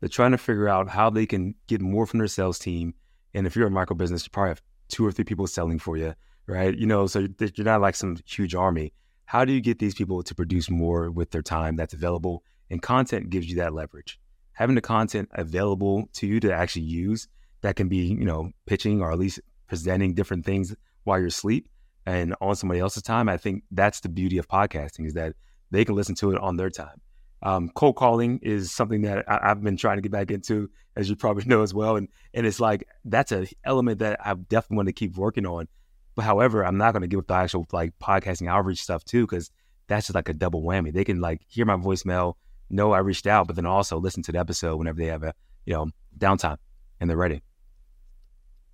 They're 0.00 0.08
trying 0.08 0.30
to 0.30 0.38
figure 0.38 0.70
out 0.70 0.88
how 0.88 1.10
they 1.10 1.26
can 1.26 1.54
get 1.66 1.82
more 1.82 2.06
from 2.06 2.16
their 2.16 2.28
sales 2.28 2.58
team. 2.58 2.94
And 3.34 3.46
if 3.46 3.54
you're 3.54 3.66
a 3.66 3.70
micro 3.70 3.94
business, 3.94 4.24
you 4.24 4.30
probably 4.30 4.52
have 4.52 4.62
two 4.88 5.04
or 5.04 5.12
three 5.12 5.26
people 5.26 5.46
selling 5.46 5.78
for 5.78 5.98
you, 5.98 6.14
right? 6.46 6.74
You 6.74 6.86
know, 6.86 7.06
so 7.06 7.26
you're 7.38 7.66
not 7.66 7.82
like 7.82 7.94
some 7.94 8.16
huge 8.24 8.54
army. 8.54 8.94
How 9.26 9.44
do 9.44 9.52
you 9.52 9.60
get 9.60 9.78
these 9.78 9.94
people 9.94 10.22
to 10.22 10.34
produce 10.34 10.70
more 10.70 11.10
with 11.10 11.30
their 11.30 11.42
time 11.42 11.76
that's 11.76 11.92
available? 11.92 12.42
And 12.70 12.80
content 12.80 13.28
gives 13.28 13.50
you 13.50 13.56
that 13.56 13.74
leverage. 13.74 14.18
Having 14.54 14.76
the 14.76 14.80
content 14.80 15.28
available 15.34 16.08
to 16.14 16.26
you 16.26 16.40
to 16.40 16.54
actually 16.54 16.86
use 16.86 17.28
that 17.60 17.76
can 17.76 17.88
be, 17.88 18.06
you 18.06 18.24
know, 18.24 18.50
pitching 18.64 19.02
or 19.02 19.12
at 19.12 19.18
least 19.18 19.40
presenting 19.66 20.14
different 20.14 20.46
things 20.46 20.74
while 21.04 21.18
you're 21.18 21.28
asleep 21.28 21.68
and 22.06 22.34
on 22.40 22.56
somebody 22.56 22.80
else's 22.80 23.02
time. 23.02 23.28
I 23.28 23.36
think 23.36 23.64
that's 23.70 24.00
the 24.00 24.08
beauty 24.08 24.38
of 24.38 24.48
podcasting 24.48 25.04
is 25.04 25.12
that 25.12 25.34
they 25.70 25.84
can 25.84 25.94
listen 25.94 26.14
to 26.14 26.32
it 26.32 26.40
on 26.40 26.56
their 26.56 26.70
time. 26.70 27.02
Um, 27.42 27.70
cold 27.74 27.96
calling 27.96 28.38
is 28.42 28.72
something 28.72 29.02
that 29.02 29.24
I, 29.28 29.48
have 29.48 29.62
been 29.62 29.76
trying 29.76 29.98
to 29.98 30.02
get 30.02 30.12
back 30.12 30.30
into, 30.30 30.70
as 30.96 31.08
you 31.08 31.16
probably 31.16 31.44
know 31.44 31.62
as 31.62 31.74
well. 31.74 31.96
And 31.96 32.08
and 32.34 32.46
it's 32.46 32.60
like 32.60 32.88
that's 33.04 33.32
an 33.32 33.46
element 33.64 33.98
that 34.00 34.18
I 34.24 34.34
definitely 34.34 34.76
want 34.76 34.88
to 34.88 34.92
keep 34.92 35.16
working 35.16 35.46
on. 35.46 35.68
But 36.14 36.24
however, 36.24 36.64
I'm 36.64 36.78
not 36.78 36.92
going 36.92 37.02
to 37.02 37.08
give 37.08 37.18
up 37.20 37.26
the 37.26 37.34
actual 37.34 37.66
like 37.72 37.98
podcasting 37.98 38.48
outreach 38.48 38.82
stuff 38.82 39.04
too, 39.04 39.26
because 39.26 39.50
that's 39.86 40.06
just 40.06 40.14
like 40.14 40.28
a 40.28 40.34
double 40.34 40.62
whammy. 40.62 40.92
They 40.92 41.04
can 41.04 41.20
like 41.20 41.42
hear 41.46 41.66
my 41.66 41.76
voicemail, 41.76 42.34
know 42.70 42.92
I 42.92 42.98
reached 42.98 43.26
out, 43.26 43.46
but 43.46 43.56
then 43.56 43.66
also 43.66 43.98
listen 43.98 44.22
to 44.24 44.32
the 44.32 44.38
episode 44.38 44.76
whenever 44.76 44.98
they 44.98 45.06
have 45.06 45.22
a 45.22 45.34
you 45.66 45.74
know 45.74 45.90
downtime 46.18 46.58
and 47.00 47.10
they're 47.10 47.16
ready. 47.16 47.42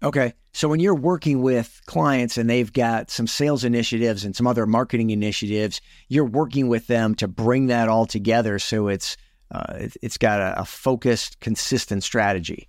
Okay. 0.03 0.35
So 0.53 0.69
when 0.69 0.81
you're 0.81 0.95
working 0.95 1.43
with 1.43 1.81
clients 1.87 2.37
and 2.37 2.51
they've 2.51 2.73
got 2.73 3.11
some 3.11 3.27
sales 3.27 3.65
initiatives 3.65 4.25
and 4.25 4.35
some 4.35 4.47
other 4.47 4.67
marketing 4.67 5.11
initiatives, 5.11 5.81
you're 6.09 6.25
working 6.25 6.69
with 6.69 6.89
them 6.89 7.15
to 7.17 7.29
bring 7.29 7.67
that 7.69 7.89
all 7.89 8.07
together 8.07 8.59
so 8.59 8.89
it's 8.89 9.17
uh, 9.53 9.89
it's 10.01 10.17
got 10.17 10.41
a, 10.41 10.61
a 10.61 10.65
focused, 10.65 11.39
consistent 11.41 12.03
strategy. 12.03 12.69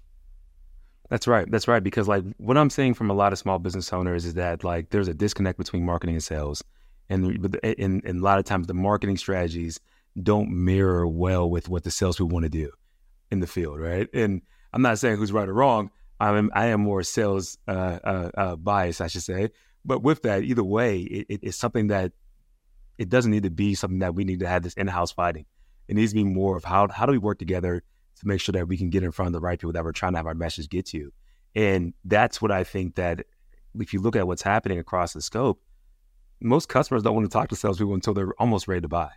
That's 1.10 1.28
right. 1.28 1.50
That's 1.50 1.68
right. 1.68 1.84
Because 1.84 2.08
like 2.08 2.24
what 2.38 2.58
I'm 2.58 2.70
saying 2.70 2.96
from 2.96 3.10
a 3.10 3.14
lot 3.14 3.34
of 3.34 3.40
small 3.40 3.60
business 3.60 3.92
owners 3.94 4.26
is 4.26 4.34
that 4.34 4.64
like 4.64 4.90
there's 4.90 5.08
a 5.08 5.14
disconnect 5.14 5.58
between 5.58 5.86
marketing 5.86 6.16
and 6.16 6.24
sales, 6.24 6.64
and 7.10 7.26
in, 7.64 8.02
in 8.04 8.18
a 8.18 8.22
lot 8.22 8.40
of 8.40 8.46
times 8.46 8.68
the 8.68 8.74
marketing 8.74 9.18
strategies 9.18 9.80
don't 10.22 10.50
mirror 10.50 11.08
well 11.08 11.50
with 11.50 11.70
what 11.70 11.84
the 11.84 11.92
salespeople 11.92 12.34
want 12.34 12.44
to 12.44 12.50
do 12.50 12.72
in 13.32 13.40
the 13.40 13.48
field, 13.48 13.80
right? 13.80 14.08
And 14.14 14.42
I'm 14.74 14.82
not 14.82 15.00
saying 15.00 15.18
who's 15.18 15.32
right 15.32 15.48
or 15.48 15.54
wrong. 15.54 15.92
I'm 16.24 16.52
I 16.54 16.68
am 16.68 16.82
more 16.82 17.04
sales 17.04 17.58
uh, 17.68 18.00
uh, 18.04 18.30
uh, 18.36 18.56
biased, 18.56 19.02
I 19.02 19.08
should 19.08 19.24
say. 19.24 19.50
But 19.86 20.02
with 20.02 20.22
that, 20.24 20.44
either 20.44 20.64
way, 20.64 21.00
it, 21.00 21.26
it, 21.30 21.40
it's 21.44 21.58
something 21.58 21.88
that 21.88 22.14
it 22.98 23.10
doesn't 23.10 23.32
need 23.32 23.44
to 23.44 23.50
be 23.50 23.76
something 23.76 24.00
that 24.00 24.16
we 24.16 24.24
need 24.24 24.40
to 24.40 24.48
have 24.48 24.64
this 24.64 24.74
in-house 24.76 25.12
fighting. 25.12 25.46
It 25.88 25.96
needs 25.96 26.12
to 26.12 26.16
be 26.16 26.24
more 26.24 26.56
of 26.56 26.64
how 26.64 26.88
how 26.88 27.06
do 27.06 27.12
we 27.12 27.18
work 27.18 27.40
together 27.40 27.84
to 28.20 28.28
make 28.28 28.40
sure 28.40 28.54
that 28.54 28.68
we 28.68 28.78
can 28.78 28.90
get 28.90 29.04
in 29.04 29.12
front 29.12 29.28
of 29.28 29.34
the 29.34 29.42
right 29.42 29.60
people 29.60 29.74
that 29.74 29.84
we're 29.84 29.92
trying 29.92 30.14
to 30.14 30.18
have 30.18 30.28
our 30.28 30.34
message 30.34 30.70
get 30.70 30.86
to. 30.88 31.12
And 31.56 31.94
that's 32.06 32.42
what 32.42 32.52
I 32.52 32.64
think 32.64 32.96
that 32.96 33.26
if 33.80 33.94
you 33.94 34.02
look 34.02 34.16
at 34.16 34.28
what's 34.28 34.42
happening 34.42 34.80
across 34.80 35.14
the 35.14 35.22
scope, 35.22 35.62
most 36.40 36.70
customers 36.70 37.04
don't 37.04 37.16
want 37.16 37.26
to 37.26 37.34
talk 37.34 37.50
to 37.50 37.56
salespeople 37.56 37.94
until 37.94 38.14
they're 38.14 38.34
almost 38.40 38.68
ready 38.68 38.82
to 38.82 38.88
buy. 38.88 39.10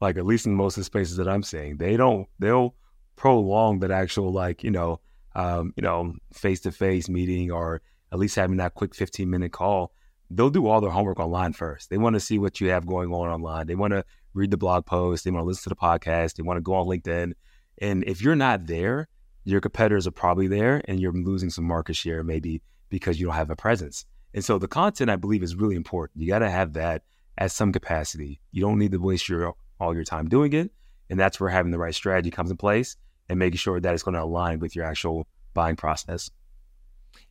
Like 0.00 0.16
at 0.16 0.26
least 0.26 0.46
in 0.46 0.54
most 0.54 0.76
of 0.76 0.80
the 0.80 0.84
spaces 0.84 1.16
that 1.16 1.28
I'm 1.28 1.42
seeing, 1.42 1.76
they 1.76 1.96
don't. 1.96 2.28
They'll 2.38 2.74
prolong 3.16 3.80
that 3.80 3.90
actual 3.90 4.32
like 4.32 4.64
you 4.64 4.70
know 4.70 5.00
um, 5.34 5.72
you 5.76 5.82
know, 5.82 6.14
face 6.32 6.60
to 6.60 6.72
face 6.72 7.08
meeting 7.08 7.50
or 7.50 7.82
at 8.12 8.18
least 8.18 8.36
having 8.36 8.58
that 8.58 8.74
quick 8.74 8.94
15 8.94 9.28
minute 9.28 9.52
call, 9.52 9.92
they'll 10.30 10.50
do 10.50 10.66
all 10.66 10.80
their 10.80 10.90
homework 10.90 11.18
online 11.18 11.52
first. 11.52 11.90
They 11.90 11.98
want 11.98 12.14
to 12.14 12.20
see 12.20 12.38
what 12.38 12.60
you 12.60 12.68
have 12.68 12.86
going 12.86 13.12
on 13.12 13.28
online. 13.28 13.66
They 13.66 13.74
want 13.74 13.92
to 13.92 14.04
read 14.34 14.50
the 14.50 14.56
blog 14.56 14.86
post. 14.86 15.24
They 15.24 15.30
want 15.30 15.42
to 15.42 15.46
listen 15.46 15.64
to 15.64 15.68
the 15.70 15.76
podcast. 15.76 16.34
They 16.34 16.42
want 16.42 16.58
to 16.58 16.62
go 16.62 16.74
on 16.74 16.86
LinkedIn. 16.86 17.32
And 17.78 18.04
if 18.04 18.22
you're 18.22 18.36
not 18.36 18.66
there, 18.66 19.08
your 19.44 19.60
competitors 19.60 20.06
are 20.06 20.12
probably 20.12 20.46
there 20.46 20.82
and 20.86 21.00
you're 21.00 21.12
losing 21.12 21.50
some 21.50 21.64
market 21.64 21.96
share 21.96 22.22
maybe 22.22 22.62
because 22.90 23.18
you 23.18 23.26
don't 23.26 23.34
have 23.34 23.50
a 23.50 23.56
presence. 23.56 24.04
And 24.34 24.44
so 24.44 24.58
the 24.58 24.68
content 24.68 25.10
I 25.10 25.16
believe 25.16 25.42
is 25.42 25.56
really 25.56 25.74
important. 25.74 26.22
You 26.22 26.28
got 26.28 26.40
to 26.40 26.50
have 26.50 26.74
that 26.74 27.02
at 27.38 27.50
some 27.50 27.72
capacity. 27.72 28.40
You 28.52 28.62
don't 28.62 28.78
need 28.78 28.92
to 28.92 28.98
waste 28.98 29.28
your 29.28 29.54
all 29.80 29.94
your 29.94 30.04
time 30.04 30.28
doing 30.28 30.52
it. 30.52 30.70
And 31.10 31.18
that's 31.18 31.40
where 31.40 31.50
having 31.50 31.72
the 31.72 31.78
right 31.78 31.94
strategy 31.94 32.30
comes 32.30 32.50
in 32.50 32.56
place 32.56 32.96
and 33.32 33.38
making 33.38 33.56
sure 33.56 33.80
that 33.80 33.94
it's 33.94 34.02
going 34.02 34.14
to 34.14 34.22
align 34.22 34.58
with 34.58 34.76
your 34.76 34.84
actual 34.84 35.26
buying 35.54 35.74
process. 35.74 36.30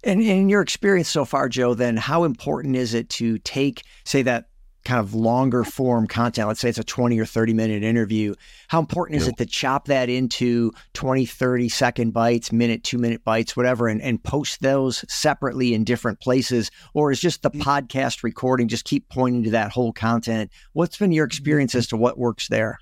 And 0.04 0.20
in 0.20 0.50
your 0.50 0.62
experience 0.62 1.10
so 1.10 1.26
far, 1.26 1.48
Joe, 1.48 1.76
then 1.76 1.96
how 1.96 2.24
important 2.24 2.76
is 2.76 2.96
it 2.96 3.08
to 3.10 3.38
take, 3.38 3.84
say, 4.04 4.24
that 4.24 4.48
kind 4.84 5.00
of 5.00 5.14
longer 5.14 5.64
form 5.64 6.08
content? 6.08 6.48
Let's 6.48 6.60
say 6.60 6.70
it's 6.70 6.80
a 6.80 6.84
20 6.84 7.20
or 7.20 7.26
30 7.26 7.54
minute 7.54 7.84
interview. 7.84 8.34
How 8.68 8.80
important 8.80 9.22
is 9.22 9.28
it 9.28 9.38
to 9.38 9.46
chop 9.46 9.86
that 9.86 10.10
into 10.10 10.72
20, 10.94 11.28
30 11.28 11.70
second 11.70 12.14
bites, 12.14 12.52
minute, 12.52 12.84
two 12.84 12.98
minute 12.98 13.24
bites, 13.24 13.56
whatever, 13.56 13.88
and, 13.88 14.02
and 14.02 14.24
post 14.24 14.62
those 14.62 15.06
separately 15.08 15.76
in 15.76 15.84
different 15.84 16.20
places? 16.20 16.72
Or 16.96 17.12
is 17.12 17.20
just 17.20 17.44
the 17.44 17.52
mm. 17.52 17.62
podcast 17.62 18.24
recording 18.24 18.70
just 18.70 18.86
keep 18.86 19.08
pointing 19.08 19.44
to 19.44 19.52
that 19.52 19.72
whole 19.72 19.94
content? 19.94 20.50
What's 20.74 20.98
been 20.98 21.12
your 21.12 21.28
experience 21.28 21.76
as 21.76 21.86
to 21.88 21.98
what 21.98 22.18
works 22.18 22.48
there? 22.48 22.80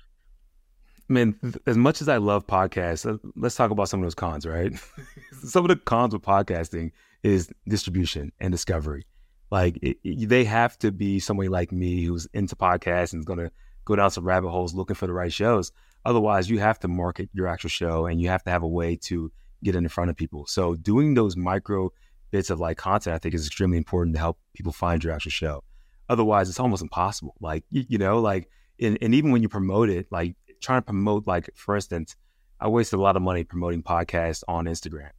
I 1.10 1.12
mean, 1.12 1.34
as 1.66 1.76
much 1.76 2.00
as 2.00 2.08
I 2.08 2.18
love 2.18 2.46
podcasts, 2.46 3.04
uh, 3.04 3.18
let's 3.34 3.56
talk 3.56 3.72
about 3.72 3.88
some 3.88 3.98
of 3.98 4.04
those 4.04 4.14
cons, 4.14 4.46
right? 4.46 4.72
some 5.44 5.64
of 5.64 5.68
the 5.68 5.74
cons 5.74 6.12
with 6.12 6.22
podcasting 6.22 6.92
is 7.24 7.50
distribution 7.68 8.30
and 8.38 8.52
discovery. 8.52 9.06
Like 9.50 9.76
it, 9.82 9.96
it, 10.04 10.28
they 10.28 10.44
have 10.44 10.78
to 10.78 10.92
be 10.92 11.18
somebody 11.18 11.48
like 11.48 11.72
me 11.72 12.04
who's 12.04 12.28
into 12.32 12.54
podcasts 12.54 13.12
and 13.12 13.20
is 13.20 13.24
going 13.24 13.40
to 13.40 13.50
go 13.84 13.96
down 13.96 14.12
some 14.12 14.24
rabbit 14.24 14.50
holes 14.50 14.72
looking 14.72 14.94
for 14.94 15.08
the 15.08 15.12
right 15.12 15.32
shows. 15.32 15.72
Otherwise, 16.04 16.48
you 16.48 16.60
have 16.60 16.78
to 16.78 16.88
market 16.88 17.28
your 17.32 17.48
actual 17.48 17.70
show 17.70 18.06
and 18.06 18.20
you 18.20 18.28
have 18.28 18.44
to 18.44 18.50
have 18.50 18.62
a 18.62 18.68
way 18.68 18.94
to 18.94 19.32
get 19.64 19.74
in 19.74 19.88
front 19.88 20.10
of 20.10 20.16
people. 20.16 20.46
So 20.46 20.76
doing 20.76 21.14
those 21.14 21.36
micro 21.36 21.92
bits 22.30 22.50
of 22.50 22.60
like 22.60 22.76
content, 22.78 23.16
I 23.16 23.18
think 23.18 23.34
is 23.34 23.48
extremely 23.48 23.78
important 23.78 24.14
to 24.14 24.20
help 24.20 24.38
people 24.54 24.72
find 24.72 25.02
your 25.02 25.12
actual 25.12 25.32
show. 25.32 25.64
Otherwise, 26.08 26.48
it's 26.48 26.60
almost 26.60 26.82
impossible. 26.82 27.34
Like, 27.40 27.64
you, 27.68 27.84
you 27.88 27.98
know, 27.98 28.20
like, 28.20 28.48
and, 28.80 28.96
and 29.02 29.12
even 29.12 29.32
when 29.32 29.42
you 29.42 29.48
promote 29.48 29.90
it, 29.90 30.06
like 30.12 30.36
trying 30.60 30.82
to 30.82 30.86
promote, 30.86 31.26
like, 31.26 31.50
for 31.54 31.74
instance, 31.74 32.16
I 32.60 32.68
wasted 32.68 32.98
a 32.98 33.02
lot 33.02 33.16
of 33.16 33.22
money 33.22 33.44
promoting 33.44 33.82
podcasts 33.82 34.42
on 34.46 34.66
Instagram. 34.66 35.10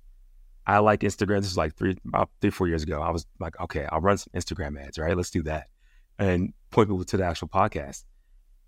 I 0.68 0.78
like 0.80 1.02
Instagram. 1.02 1.40
This 1.40 1.50
was 1.50 1.58
like 1.58 1.76
three, 1.76 1.98
about 2.08 2.30
three, 2.40 2.52
four 2.52 2.68
years 2.68 2.84
ago. 2.84 3.02
I 3.02 3.10
was 3.10 3.26
like, 3.40 3.60
okay, 3.60 3.88
I'll 3.92 4.00
run 4.00 4.18
some 4.18 4.32
Instagram 4.36 4.80
ads, 4.80 5.00
right? 5.00 5.18
Let's 5.18 5.32
do 5.32 5.44
that. 5.44 5.68
And 6.20 6.54
point 6.70 6.90
people 6.90 7.04
to 7.04 7.18
the 7.18 7.26
actual 7.26 7.48
podcast. 7.48 8.04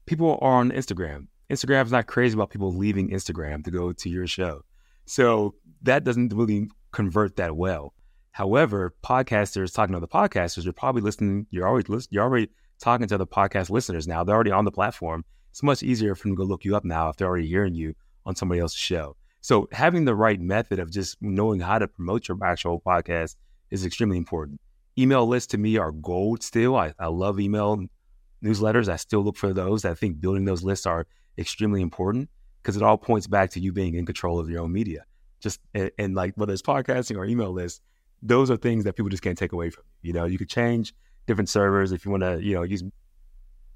People 0.06 0.40
are 0.42 0.60
on 0.60 0.72
Instagram. 0.72 1.28
Instagram's 1.52 1.92
not 1.92 2.08
crazy 2.08 2.34
about 2.34 2.50
people 2.50 2.74
leaving 2.74 3.10
Instagram 3.10 3.64
to 3.64 3.72
go 3.72 3.94
to 3.94 4.10
your 4.10 4.26
show. 4.26 4.64
So 5.06 5.56
that 5.84 6.04
doesn't 6.04 6.34
really 6.34 6.70
convert 6.92 7.36
that 7.36 7.56
well. 7.56 7.94
However, 8.32 8.96
podcasters 9.04 9.74
talking 9.74 9.94
to 9.94 9.98
other 9.98 10.08
podcasters, 10.08 10.64
you're 10.64 10.74
probably 10.74 11.04
listening, 11.04 11.46
you're 11.52 11.68
already 11.68 12.08
you're 12.10 12.24
already 12.24 12.50
talking 12.80 13.08
to 13.08 13.18
the 13.18 13.28
podcast 13.28 13.70
listeners 13.70 14.08
now. 14.08 14.24
They're 14.24 14.36
already 14.36 14.52
on 14.52 14.66
the 14.66 14.72
platform. 14.72 15.24
It's 15.54 15.62
much 15.62 15.84
easier 15.84 16.16
for 16.16 16.24
them 16.24 16.32
to 16.32 16.38
go 16.38 16.46
look 16.46 16.66
you 16.66 16.76
up 16.76 16.84
now 16.84 17.10
if 17.10 17.18
they're 17.18 17.28
already 17.28 17.48
hearing 17.48 17.76
you 17.76 17.94
on 18.26 18.36
somebody 18.36 18.60
else's 18.60 18.80
show. 18.80 19.16
So 19.42 19.70
having 19.72 20.04
the 20.04 20.16
right 20.16 20.42
method 20.42 20.80
of 20.80 20.89
just 20.89 21.22
knowing 21.22 21.60
how 21.60 21.78
to 21.78 21.88
promote 21.88 22.28
your 22.28 22.44
actual 22.44 22.82
podcast 22.82 23.36
is 23.70 23.86
extremely 23.86 24.18
important. 24.18 24.60
Email 24.98 25.28
lists 25.28 25.52
to 25.52 25.60
me 25.60 25.78
are 25.78 25.92
gold 25.92 26.42
still. 26.42 26.76
I, 26.76 26.96
I 26.98 27.06
love 27.06 27.39
email 27.39 27.86
newsletters. 28.44 28.89
I 28.89 28.96
still 28.96 29.22
look 29.22 29.38
for 29.38 29.54
those. 29.54 29.86
I 29.86 29.94
think 29.94 30.20
building 30.20 30.46
those 30.46 30.63
lists 30.63 30.88
are 30.88 31.06
extremely 31.38 31.84
important 31.84 32.32
because 32.63 32.76
it 32.76 32.82
all 32.82 32.98
points 32.98 33.28
back 33.28 33.52
to 33.52 33.60
you 33.60 33.72
being 33.72 33.94
in 33.94 34.08
control 34.08 34.39
of 34.39 34.50
your 34.50 34.62
own 34.62 34.74
media. 34.74 35.06
Just 35.39 35.60
and, 35.76 35.92
and 36.00 36.16
like 36.16 36.34
whether 36.36 36.54
it's 36.54 36.63
podcasting 36.63 37.16
or 37.16 37.26
email 37.26 37.52
lists, 37.52 37.80
those 38.24 38.50
are 38.50 38.58
things 38.58 38.86
that 38.86 38.94
people 38.94 39.10
just 39.10 39.22
can't 39.22 39.38
take 39.38 39.52
away 39.52 39.70
from 39.70 39.84
you. 40.02 40.08
You 40.08 40.13
know, 40.13 40.26
you 40.26 40.39
could 40.39 40.50
change 40.50 40.96
different 41.28 41.50
servers 41.50 41.92
if 41.92 42.06
you 42.06 42.10
want 42.10 42.24
to, 42.24 42.44
you 42.44 42.56
know, 42.56 42.63
use 42.63 42.84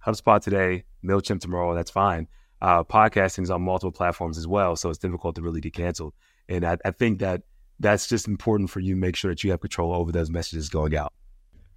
HubSpot 0.08 0.42
today, 0.42 0.86
Mailchimp 1.04 1.42
tomorrow. 1.42 1.76
That's 1.76 1.92
fine 1.92 2.28
uh, 2.62 2.84
podcasting 2.84 3.44
is 3.44 3.52
on 3.52 3.62
multiple 3.62 3.92
platforms 3.92 4.38
as 4.38 4.48
well, 4.48 4.76
so 4.76 4.90
it's 4.90 5.00
difficult 5.00 5.36
to 5.36 5.42
really 5.42 5.62
get 5.62 5.74
canceled. 5.74 6.14
And 6.50 6.66
I, 6.66 6.78
I 6.84 6.92
think 6.92 7.20
that 7.20 7.44
that's 7.80 8.08
just 8.08 8.28
important 8.28 8.70
for 8.70 8.80
you 8.80 8.96
to 8.96 9.00
make 9.00 9.16
sure 9.16 9.32
that 9.32 9.44
you 9.44 9.52
have 9.52 9.60
control 9.60 9.94
over 9.94 10.12
those 10.12 10.30
messages 10.30 10.70
going 10.70 10.96
out. 10.96 11.14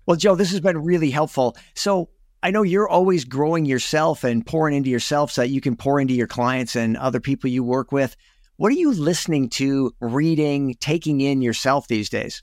Well, 0.07 0.17
Joe, 0.17 0.35
this 0.35 0.51
has 0.51 0.61
been 0.61 0.79
really 0.79 1.11
helpful. 1.11 1.57
So 1.75 2.09
I 2.43 2.51
know 2.51 2.63
you're 2.63 2.89
always 2.89 3.25
growing 3.25 3.67
yourself 3.67 4.25
and 4.25 4.47
pouring 4.47 4.75
into 4.75 4.89
yourself 4.89 5.31
so 5.31 5.43
that 5.43 5.49
you 5.49 5.61
can 5.61 5.77
pour 5.77 6.01
into 6.01 6.15
your 6.15 6.27
clients 6.27 6.75
and 6.75 6.97
other 6.97 7.21
people 7.21 7.51
you 7.51 7.63
work 7.63 7.93
with. 7.93 8.17
What 8.57 8.73
are 8.73 8.77
you 8.77 8.93
listening 8.93 9.51
to, 9.51 9.93
reading, 10.01 10.75
taking 10.81 11.21
in 11.21 11.43
yourself 11.43 11.89
these 11.89 12.09
days? 12.09 12.43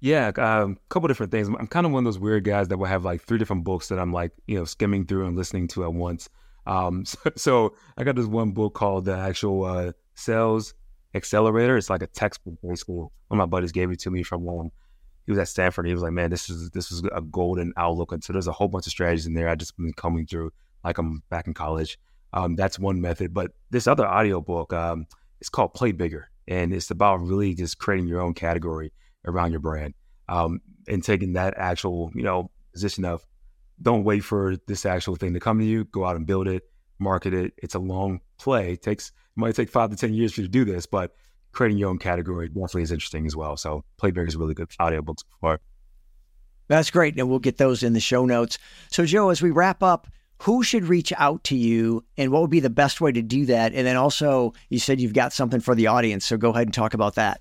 Yeah, 0.00 0.30
a 0.36 0.42
um, 0.42 0.78
couple 0.88 1.08
different 1.08 1.32
things. 1.32 1.48
I'm 1.48 1.66
kind 1.66 1.86
of 1.86 1.92
one 1.92 2.00
of 2.00 2.04
those 2.04 2.18
weird 2.18 2.44
guys 2.44 2.68
that 2.68 2.76
will 2.76 2.86
have 2.86 3.04
like 3.04 3.22
three 3.22 3.38
different 3.38 3.64
books 3.64 3.88
that 3.88 3.98
I'm 3.98 4.12
like, 4.12 4.32
you 4.46 4.58
know, 4.58 4.64
skimming 4.64 5.06
through 5.06 5.26
and 5.26 5.36
listening 5.36 5.68
to 5.68 5.84
at 5.84 5.92
once. 5.92 6.28
Um, 6.66 7.04
so, 7.06 7.18
so, 7.36 7.74
I 7.96 8.04
got 8.04 8.16
this 8.16 8.26
one 8.26 8.52
book 8.52 8.74
called 8.74 9.06
the 9.06 9.16
actual 9.16 9.64
uh, 9.64 9.92
Sales 10.14 10.74
Accelerator. 11.14 11.76
It's 11.76 11.88
like 11.88 12.02
a 12.02 12.08
textbook, 12.08 12.58
basically. 12.62 12.94
One 12.94 13.10
of 13.30 13.36
my 13.38 13.46
buddies 13.46 13.72
gave 13.72 13.90
it 13.90 14.00
to 14.00 14.10
me 14.10 14.22
from 14.22 14.46
um, 14.48 14.70
he 15.24 15.32
was 15.32 15.38
at 15.38 15.48
Stanford. 15.48 15.86
He 15.86 15.92
was 15.92 16.02
like, 16.02 16.12
"Man, 16.12 16.30
this 16.30 16.48
is 16.48 16.70
this 16.70 16.92
is 16.92 17.02
a 17.12 17.20
golden 17.20 17.72
outlook." 17.76 18.12
And 18.12 18.22
so 18.22 18.32
there's 18.32 18.46
a 18.46 18.52
whole 18.52 18.68
bunch 18.68 18.86
of 18.86 18.92
strategies 18.92 19.26
in 19.26 19.34
there. 19.34 19.48
I 19.48 19.54
just 19.54 19.76
been 19.76 19.92
coming 19.92 20.26
through 20.26 20.52
like 20.84 20.98
I'm 20.98 21.22
back 21.30 21.46
in 21.46 21.54
college. 21.54 21.98
Um, 22.32 22.54
that's 22.54 22.78
one 22.78 23.00
method. 23.00 23.34
But 23.34 23.52
this 23.70 23.86
other 23.86 24.06
audio 24.06 24.40
book, 24.40 24.72
um, 24.72 25.06
it's 25.40 25.48
called 25.48 25.74
Play 25.74 25.92
Bigger, 25.92 26.30
and 26.46 26.72
it's 26.72 26.90
about 26.90 27.16
really 27.16 27.54
just 27.54 27.78
creating 27.78 28.06
your 28.06 28.20
own 28.20 28.34
category 28.34 28.92
around 29.26 29.50
your 29.50 29.60
brand 29.60 29.94
um, 30.28 30.60
and 30.88 31.02
taking 31.02 31.34
that 31.34 31.54
actual 31.56 32.10
you 32.14 32.22
know 32.22 32.50
position 32.72 33.04
of 33.04 33.24
don't 33.80 34.04
wait 34.04 34.20
for 34.20 34.56
this 34.66 34.86
actual 34.86 35.16
thing 35.16 35.34
to 35.34 35.40
come 35.40 35.58
to 35.58 35.64
you. 35.64 35.84
Go 35.84 36.04
out 36.04 36.16
and 36.16 36.26
build 36.26 36.48
it, 36.48 36.62
market 36.98 37.34
it. 37.34 37.52
It's 37.58 37.74
a 37.74 37.78
long 37.78 38.20
play. 38.38 38.72
It 38.72 38.82
takes 38.82 39.08
it 39.08 39.12
might 39.40 39.54
take 39.54 39.70
five 39.70 39.90
to 39.90 39.96
ten 39.96 40.14
years 40.14 40.32
for 40.32 40.40
you 40.40 40.46
to 40.46 40.50
do 40.50 40.64
this, 40.64 40.86
but 40.86 41.12
creating 41.52 41.78
your 41.78 41.88
own 41.88 41.98
category 41.98 42.48
definitely 42.48 42.82
is 42.82 42.92
interesting 42.92 43.26
as 43.26 43.34
well. 43.34 43.56
So 43.56 43.84
Play 43.96 44.10
Bigger 44.10 44.26
is 44.26 44.36
really 44.36 44.54
good 44.54 44.68
audiobooks 44.80 45.24
before. 45.30 45.60
That's 46.68 46.90
great. 46.90 47.18
And 47.18 47.30
we'll 47.30 47.38
get 47.38 47.58
those 47.58 47.82
in 47.82 47.92
the 47.92 48.00
show 48.00 48.26
notes. 48.26 48.58
So 48.90 49.06
Joe, 49.06 49.30
as 49.30 49.40
we 49.40 49.50
wrap 49.50 49.82
up, 49.82 50.08
who 50.42 50.62
should 50.62 50.84
reach 50.84 51.12
out 51.16 51.44
to 51.44 51.56
you 51.56 52.04
and 52.18 52.30
what 52.30 52.42
would 52.42 52.50
be 52.50 52.60
the 52.60 52.68
best 52.68 53.00
way 53.00 53.10
to 53.12 53.22
do 53.22 53.46
that? 53.46 53.72
And 53.72 53.86
then 53.86 53.96
also 53.96 54.52
you 54.68 54.78
said 54.78 55.00
you've 55.00 55.14
got 55.14 55.32
something 55.32 55.60
for 55.60 55.74
the 55.74 55.86
audience. 55.86 56.26
So 56.26 56.36
go 56.36 56.50
ahead 56.50 56.66
and 56.66 56.74
talk 56.74 56.92
about 56.92 57.14
that. 57.14 57.40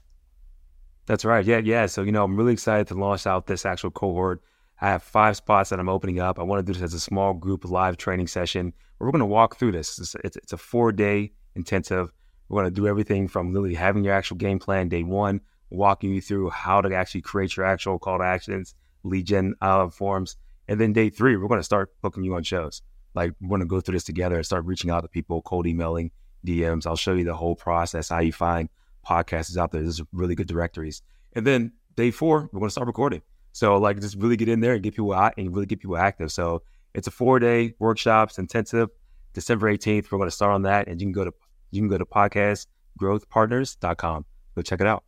That's 1.06 1.26
right. 1.26 1.46
Yeah, 1.46 1.60
yeah. 1.60 1.86
So, 1.86 2.02
you 2.02 2.12
know, 2.12 2.24
I'm 2.24 2.36
really 2.36 2.54
excited 2.54 2.88
to 2.88 2.96
launch 2.96 3.28
out 3.28 3.48
this 3.48 3.66
actual 3.66 3.92
cohort 3.92 4.42
I 4.82 4.90
have 4.90 5.04
five 5.04 5.38
spots 5.38 5.70
that 5.70 5.80
I'm 5.80 5.88
opening 5.88 6.20
up. 6.20 6.38
I 6.38 6.44
want 6.44 6.60
to 6.60 6.64
do 6.64 6.78
this 6.78 6.84
as 6.84 6.94
a 6.94 7.00
small 7.00 7.34
group 7.34 7.64
live 7.64 7.98
training 7.98 8.28
session 8.28 8.74
we're 9.00 9.12
going 9.12 9.20
to 9.20 9.26
walk 9.26 9.58
through 9.58 9.74
this. 9.74 10.00
It's, 10.00 10.16
it's, 10.24 10.38
it's 10.38 10.54
a 10.54 10.58
four 10.58 10.92
day 10.92 11.34
intensive. 11.56 12.12
We're 12.48 12.62
going 12.62 12.74
to 12.74 12.82
do 12.82 12.88
everything 12.88 13.28
from 13.28 13.54
literally 13.54 13.76
having 13.76 14.04
your 14.04 14.14
actual 14.14 14.38
game 14.38 14.60
plan 14.60 14.88
day 14.88 15.04
one, 15.04 15.42
walking 15.70 16.14
you 16.14 16.22
through 16.22 16.50
how 16.52 16.82
to 16.82 16.96
actually 16.96 17.22
create 17.22 17.58
your 17.58 17.66
actual 17.66 18.00
call 18.00 18.20
to 18.20 18.24
actions, 18.24 18.74
lead 19.04 19.26
gen 19.26 19.56
uh, 19.62 19.90
forms. 19.90 20.38
And 20.68 20.80
then 20.80 20.94
day 20.94 21.10
three, 21.10 21.36
we're 21.36 21.48
going 21.48 21.60
to 21.60 21.64
start 21.64 21.94
booking 22.02 22.24
you 22.24 22.36
on 22.36 22.44
shows. 22.44 22.82
Like 23.14 23.34
we're 23.42 23.50
going 23.50 23.62
to 23.62 23.68
go 23.68 23.82
through 23.82 23.94
this 23.94 24.04
together 24.04 24.36
and 24.36 24.46
start 24.46 24.66
reaching 24.66 24.92
out 24.92 25.02
to 25.02 25.08
people, 25.08 25.42
cold 25.42 25.68
emailing, 25.68 26.12
DMs. 26.46 26.86
I'll 26.86 26.96
show 26.96 27.14
you 27.14 27.24
the 27.24 27.36
whole 27.36 27.56
process, 27.56 28.10
how 28.10 28.20
you 28.20 28.32
find 28.32 28.70
podcasts 29.06 29.50
is 29.50 29.58
out 29.58 29.72
there. 29.72 29.82
There's 29.82 30.02
really 30.12 30.36
good 30.36 30.48
directories. 30.48 31.02
And 31.34 31.46
then 31.46 31.74
day 31.96 32.12
four, 32.12 32.50
we're 32.52 32.60
going 32.60 32.70
to 32.70 32.72
start 32.72 32.88
recording. 32.88 33.22
So 33.52 33.78
like 33.78 34.00
just 34.02 34.18
really 34.18 34.38
get 34.38 34.50
in 34.50 34.60
there 34.60 34.74
and 34.74 34.84
get 34.84 34.96
people 34.96 35.14
out 35.14 35.34
and 35.38 35.54
really 35.54 35.66
get 35.66 35.80
people 35.80 35.98
active. 35.98 36.32
So 36.32 36.62
it's 36.94 37.08
a 37.08 37.12
four 37.12 37.40
day 37.40 37.74
workshops 37.80 38.38
intensive. 38.38 38.90
December 39.34 39.74
18th, 39.74 40.12
we're 40.12 40.18
going 40.18 40.30
to 40.30 40.36
start 40.36 40.54
on 40.54 40.64
that. 40.64 40.88
And 40.88 41.00
you 41.00 41.08
can 41.08 41.14
go 41.14 41.26
to 41.26 41.34
you 41.72 41.82
can 41.82 41.90
go 41.90 41.98
to 41.98 42.06
podcastgrowthpartners.com. 42.06 44.26
Go 44.56 44.62
check 44.62 44.82
it 44.82 44.88
out. 44.88 45.04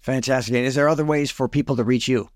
Fantastic. 0.00 0.54
And 0.54 0.66
is 0.66 0.74
there 0.74 0.88
other 0.88 1.04
ways 1.04 1.30
for 1.30 1.48
people 1.48 1.76
to 1.76 1.84
reach 1.84 2.08
you? 2.08 2.28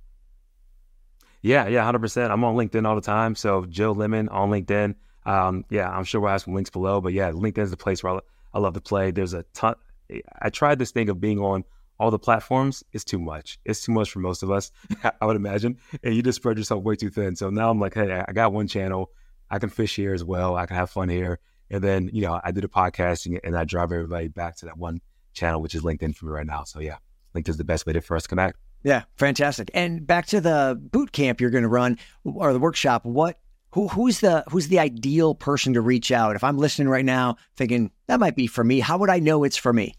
Yeah, 1.42 1.68
yeah, 1.68 1.90
100%. 1.90 2.31
I'm 2.31 2.44
on 2.44 2.57
LinkedIn 2.57 2.87
all 2.87 2.94
the 2.94 3.00
time. 3.00 3.35
So 3.37 3.64
Joe 3.66 3.92
Lemon 3.92 4.29
on 4.29 4.50
LinkedIn. 4.50 4.94
Um, 5.24 5.64
yeah, 5.70 5.90
I'm 5.90 6.05
sure 6.05 6.20
we'll 6.20 6.31
have 6.31 6.42
some 6.42 6.55
links 6.55 6.70
below. 6.70 7.00
But 7.00 7.12
yeah, 7.12 7.31
LinkedIn 7.31 7.62
is 7.62 7.70
the 7.70 7.76
place 7.76 8.02
where 8.02 8.14
I, 8.14 8.20
I 8.55 8.59
love 8.59 8.74
to 8.74 8.81
play. 8.81 9.11
There's 9.11 9.35
a 9.35 9.44
ton. 9.55 9.74
I 10.40 10.51
tried 10.51 10.79
this 10.79 10.90
thing 10.90 11.09
of 11.09 11.21
being 11.21 11.38
on 11.38 11.64
all 11.99 12.11
the 12.11 12.19
platforms 12.19 12.85
It's 12.92 13.05
too 13.05 13.19
much. 13.19 13.59
It's 13.64 13.85
too 13.85 13.92
much 13.92 14.11
for 14.11 14.19
most 14.19 14.42
of 14.42 14.51
us, 14.51 14.71
I 15.21 15.27
would 15.27 15.37
imagine. 15.37 15.79
And 16.03 16.14
you 16.14 16.23
just 16.23 16.37
spread 16.37 16.59
yourself 16.59 16.83
way 16.83 16.97
too 16.97 17.11
thin. 17.11 17.37
So 17.37 17.51
now 17.51 17.71
I'm 17.71 17.81
like, 17.81 17.95
hey, 17.95 18.23
I 18.27 18.33
got 18.33 18.53
one 18.53 18.69
channel. 18.69 19.11
I 19.51 19.59
can 19.59 19.71
fish 19.71 19.97
here 19.97 20.12
as 20.12 20.25
well. 20.25 20.57
I 20.57 20.66
can 20.66 20.77
have 20.77 20.90
fun 20.90 21.09
here. 21.09 21.38
And 21.71 21.83
then, 21.83 22.11
you 22.12 22.23
know, 22.23 22.40
I 22.42 22.53
do 22.53 22.61
the 22.61 22.69
podcasting 22.69 23.38
and 23.42 23.57
I 23.57 23.64
drive 23.64 23.92
everybody 23.92 24.29
back 24.29 24.57
to 24.57 24.66
that 24.66 24.77
one 24.77 25.01
channel, 25.33 25.61
which 25.61 25.75
is 25.75 25.83
LinkedIn 25.83 26.14
for 26.14 26.27
me 26.27 26.33
right 26.33 26.47
now. 26.47 26.64
So 26.64 26.81
yeah, 26.81 26.97
LinkedIn 27.35 27.51
is 27.51 27.57
the 27.57 27.64
best 27.64 27.87
way 27.87 27.92
to, 27.95 28.01
for 28.01 28.16
us 28.16 28.25
to 28.25 28.29
connect. 28.29 28.59
Yeah, 28.83 29.05
fantastic. 29.16 29.71
And 29.75 30.07
back 30.07 30.27
to 30.27 30.40
the 30.40 30.79
boot 30.81 31.12
camp 31.12 31.40
you're 31.40 31.51
going 31.51 31.62
to 31.62 31.69
run 31.69 31.99
or 32.25 32.53
the 32.53 32.61
workshop. 32.61 33.05
What 33.05 33.38
who 33.76 33.88
who's 33.88 34.20
the 34.20 34.42
who's 34.48 34.68
the 34.68 34.78
ideal 34.78 35.34
person 35.34 35.74
to 35.74 35.82
reach 35.82 36.10
out? 36.10 36.34
If 36.34 36.42
I'm 36.42 36.56
listening 36.56 36.88
right 36.88 37.04
now 37.04 37.36
thinking 37.56 37.90
that 38.06 38.18
might 38.18 38.34
be 38.34 38.46
for 38.46 38.64
me, 38.64 38.80
how 38.80 38.96
would 38.96 39.10
I 39.10 39.18
know 39.18 39.44
it's 39.44 39.58
for 39.58 39.70
me? 39.70 39.94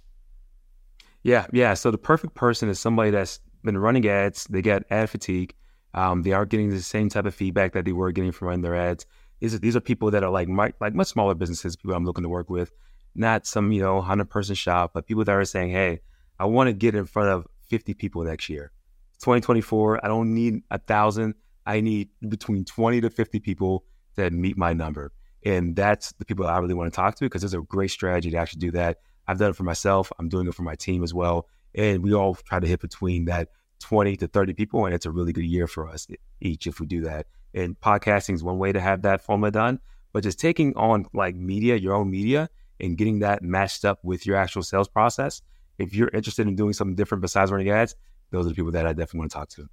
Yeah, 1.21 1.45
yeah. 1.53 1.75
So 1.75 1.91
the 1.91 1.97
perfect 1.99 2.33
person 2.33 2.69
is 2.69 2.79
somebody 2.79 3.11
that's 3.11 3.39
been 3.63 3.77
running 3.77 4.07
ads. 4.07 4.45
They 4.45 4.63
get 4.63 4.83
ad 4.89 5.11
fatigue. 5.11 5.53
Um, 5.93 6.23
they 6.23 6.31
aren't 6.31 6.49
getting 6.49 6.71
the 6.71 6.81
same 6.81 7.07
type 7.07 7.27
of 7.27 7.35
feedback 7.35 7.73
that 7.73 7.85
they 7.85 7.91
were 7.91 8.11
getting 8.11 8.31
from 8.31 8.47
running 8.47 8.63
their 8.63 8.75
ads. 8.75 9.05
These 9.41 9.53
are, 9.53 9.59
these 9.59 9.75
are 9.75 9.79
people 9.79 10.09
that 10.09 10.23
are 10.23 10.31
like 10.31 10.47
my, 10.47 10.73
like 10.81 10.95
much 10.95 11.07
smaller 11.07 11.35
businesses. 11.35 11.75
People 11.75 11.93
I'm 11.93 12.03
looking 12.03 12.23
to 12.23 12.29
work 12.29 12.49
with, 12.49 12.71
not 13.13 13.45
some 13.45 13.71
you 13.71 13.81
know 13.81 14.01
hundred 14.01 14.31
person 14.31 14.55
shop, 14.55 14.89
but 14.95 15.05
people 15.05 15.23
that 15.23 15.31
are 15.31 15.45
saying, 15.45 15.69
"Hey, 15.69 15.99
I 16.39 16.45
want 16.45 16.67
to 16.67 16.73
get 16.73 16.95
in 16.95 17.05
front 17.05 17.29
of 17.29 17.45
50 17.67 17.93
people 17.93 18.23
next 18.23 18.49
year. 18.49 18.71
2024. 19.19 20.03
I 20.03 20.07
don't 20.07 20.33
need 20.33 20.63
a 20.71 20.79
thousand. 20.79 21.35
I 21.67 21.82
need 21.82 22.10
between 22.27 22.65
20 22.65 23.01
to 23.01 23.10
50 23.10 23.39
people 23.39 23.86
that 24.15 24.34
meet 24.34 24.58
my 24.58 24.73
number." 24.73 25.12
And 25.45 25.75
that's 25.75 26.13
the 26.13 26.25
people 26.25 26.47
I 26.47 26.58
really 26.58 26.73
want 26.73 26.91
to 26.91 26.95
talk 26.95 27.15
to 27.15 27.25
because 27.25 27.41
there's 27.41 27.53
a 27.53 27.62
great 27.62 27.91
strategy 27.91 28.32
to 28.32 28.38
actually 28.38 28.60
do 28.60 28.71
that. 28.71 28.97
I've 29.27 29.38
done 29.38 29.51
it 29.51 29.56
for 29.56 29.63
myself. 29.63 30.12
I'm 30.17 30.30
doing 30.30 30.47
it 30.47 30.56
for 30.56 30.63
my 30.63 30.75
team 30.75 31.03
as 31.03 31.13
well. 31.13 31.47
And 31.75 32.03
we 32.03 32.13
all 32.13 32.36
try 32.36 32.60
to 32.60 32.67
hit 32.67 32.80
between 32.80 33.25
that 33.25 33.49
20 33.80 34.15
to 34.17 34.27
30 34.27 34.53
people. 34.53 34.86
And 34.86 34.95
it's 34.95 35.06
a 35.06 35.12
really 35.12 35.34
good 35.34 35.45
year 35.45 35.67
for 35.67 35.88
us 35.88 36.08
each 36.41 36.65
if 36.67 36.80
we 36.80 36.86
do 36.86 37.01
that. 37.01 37.27
And 37.53 37.80
podcasting 37.80 38.34
is 38.34 38.43
one 38.43 38.58
way 38.58 38.71
to 38.71 38.80
have 38.80 39.03
that 39.03 39.21
formula 39.21 39.51
done. 39.51 39.80
But 40.13 40.23
just 40.23 40.39
taking 40.39 40.75
on 40.75 41.06
like 41.13 41.36
media, 41.36 41.75
your 41.75 41.93
own 41.93 42.10
media, 42.10 42.49
and 42.80 42.97
getting 42.97 43.19
that 43.19 43.43
matched 43.43 43.86
up 43.86 43.99
with 44.03 44.25
your 44.25 44.36
actual 44.36 44.63
sales 44.63 44.88
process. 44.88 45.41
If 45.77 45.93
you're 45.93 46.10
interested 46.10 46.47
in 46.47 46.56
doing 46.56 46.73
something 46.73 46.95
different 46.95 47.21
besides 47.21 47.51
running 47.51 47.69
ads, 47.69 47.95
those 48.32 48.45
are 48.45 48.49
the 48.49 48.56
people 48.56 48.71
that 48.71 48.86
I 48.86 48.93
definitely 48.93 49.19
want 49.19 49.32
to 49.32 49.38
talk 49.38 49.49
to. 49.49 49.69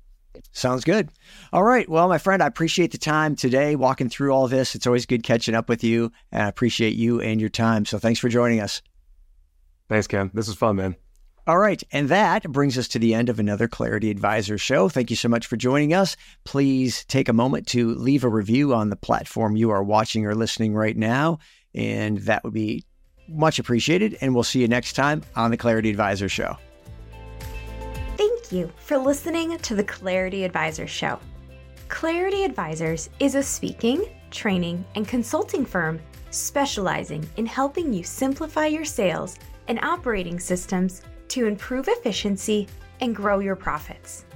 Sounds 0.53 0.85
good. 0.85 1.11
All 1.53 1.63
right. 1.63 1.89
Well, 1.89 2.09
my 2.09 2.19
friend, 2.19 2.43
I 2.43 2.47
appreciate 2.47 2.93
the 2.93 2.99
time 2.99 3.37
today 3.37 3.77
walking 3.77 4.09
through 4.09 4.33
all 4.33 4.49
this. 4.49 4.75
It's 4.75 4.87
always 4.87 5.07
good 5.07 5.23
catching 5.23 5.55
up 5.55 5.69
with 5.69 5.85
you, 5.85 6.13
and 6.33 6.43
I 6.43 6.49
appreciate 6.49 6.95
you 6.95 7.21
and 7.21 7.41
your 7.41 7.51
time. 7.51 7.85
So 7.85 7.99
thanks 7.99 8.21
for 8.21 8.29
joining 8.29 8.61
us. 8.61 8.83
Thanks, 9.89 10.07
Ken. 10.07 10.31
This 10.33 10.47
was 10.47 10.57
fun, 10.57 10.77
man. 10.77 10.97
All 11.47 11.59
right. 11.59 11.83
And 11.93 12.09
that 12.09 12.51
brings 12.51 12.79
us 12.79 12.89
to 12.89 12.99
the 12.99 13.13
end 13.13 13.29
of 13.29 13.39
another 13.39 13.69
Clarity 13.69 14.11
Advisor 14.11 14.57
show. 14.57 14.89
Thank 14.89 15.11
you 15.11 15.17
so 15.17 15.29
much 15.29 15.47
for 15.47 15.57
joining 15.57 15.93
us. 15.93 16.17
Please 16.45 17.05
take 17.05 17.29
a 17.29 17.35
moment 17.35 17.67
to 17.69 17.95
leave 17.95 18.25
a 18.25 18.29
review 18.31 18.73
on 18.73 18.89
the 18.89 18.97
platform 18.97 19.55
you 19.55 19.71
are 19.71 19.85
watching 19.85 20.25
or 20.25 20.35
listening 20.35 20.75
right 20.75 20.97
now. 20.97 21.39
And 21.75 22.19
that 22.19 22.45
would 22.45 22.55
be 22.55 22.85
much 23.29 23.59
appreciated. 23.59 24.17
And 24.23 24.35
we'll 24.35 24.43
see 24.43 24.63
you 24.63 24.69
next 24.69 24.95
time 24.95 25.23
on 25.37 25.51
the 25.51 25.59
Clarity 25.59 25.91
Advisor 25.91 26.31
show. 26.31 26.57
Thank 28.45 28.61
you 28.61 28.73
for 28.77 28.99
listening 28.99 29.57
to 29.57 29.75
the 29.75 29.85
Clarity 29.85 30.45
Advisor 30.45 30.87
show. 30.87 31.19
Clarity 31.89 32.45
Advisors 32.45 33.09
is 33.19 33.37
a 33.37 33.43
speaking, 33.43 34.05
training, 34.31 34.85
and 34.97 35.09
consulting 35.09 35.65
firm 35.65 35.99
specializing 36.29 37.27
in 37.39 37.47
helping 37.47 37.91
you 37.91 38.05
simplify 38.05 38.67
your 38.67 38.85
sales 38.85 39.39
and 39.69 39.81
operating 39.81 40.39
systems 40.39 41.01
to 41.29 41.47
improve 41.47 41.89
efficiency 41.89 42.69
and 43.01 43.17
grow 43.17 43.39
your 43.39 43.57
profits. 43.57 44.27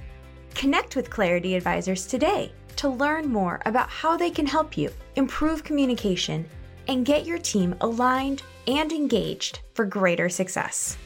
Connect 0.55 0.95
with 0.95 1.11
Clarity 1.11 1.53
Advisors 1.53 2.07
today 2.07 2.51
to 2.77 2.89
learn 2.89 3.27
more 3.27 3.61
about 3.67 3.91
how 3.91 4.17
they 4.17 4.31
can 4.31 4.47
help 4.47 4.75
you 4.75 4.89
improve 5.17 5.63
communication 5.63 6.49
and 6.87 7.05
get 7.05 7.27
your 7.27 7.37
team 7.37 7.75
aligned 7.81 8.41
and 8.65 8.91
engaged 8.91 9.59
for 9.75 9.85
greater 9.85 10.29
success. 10.29 10.97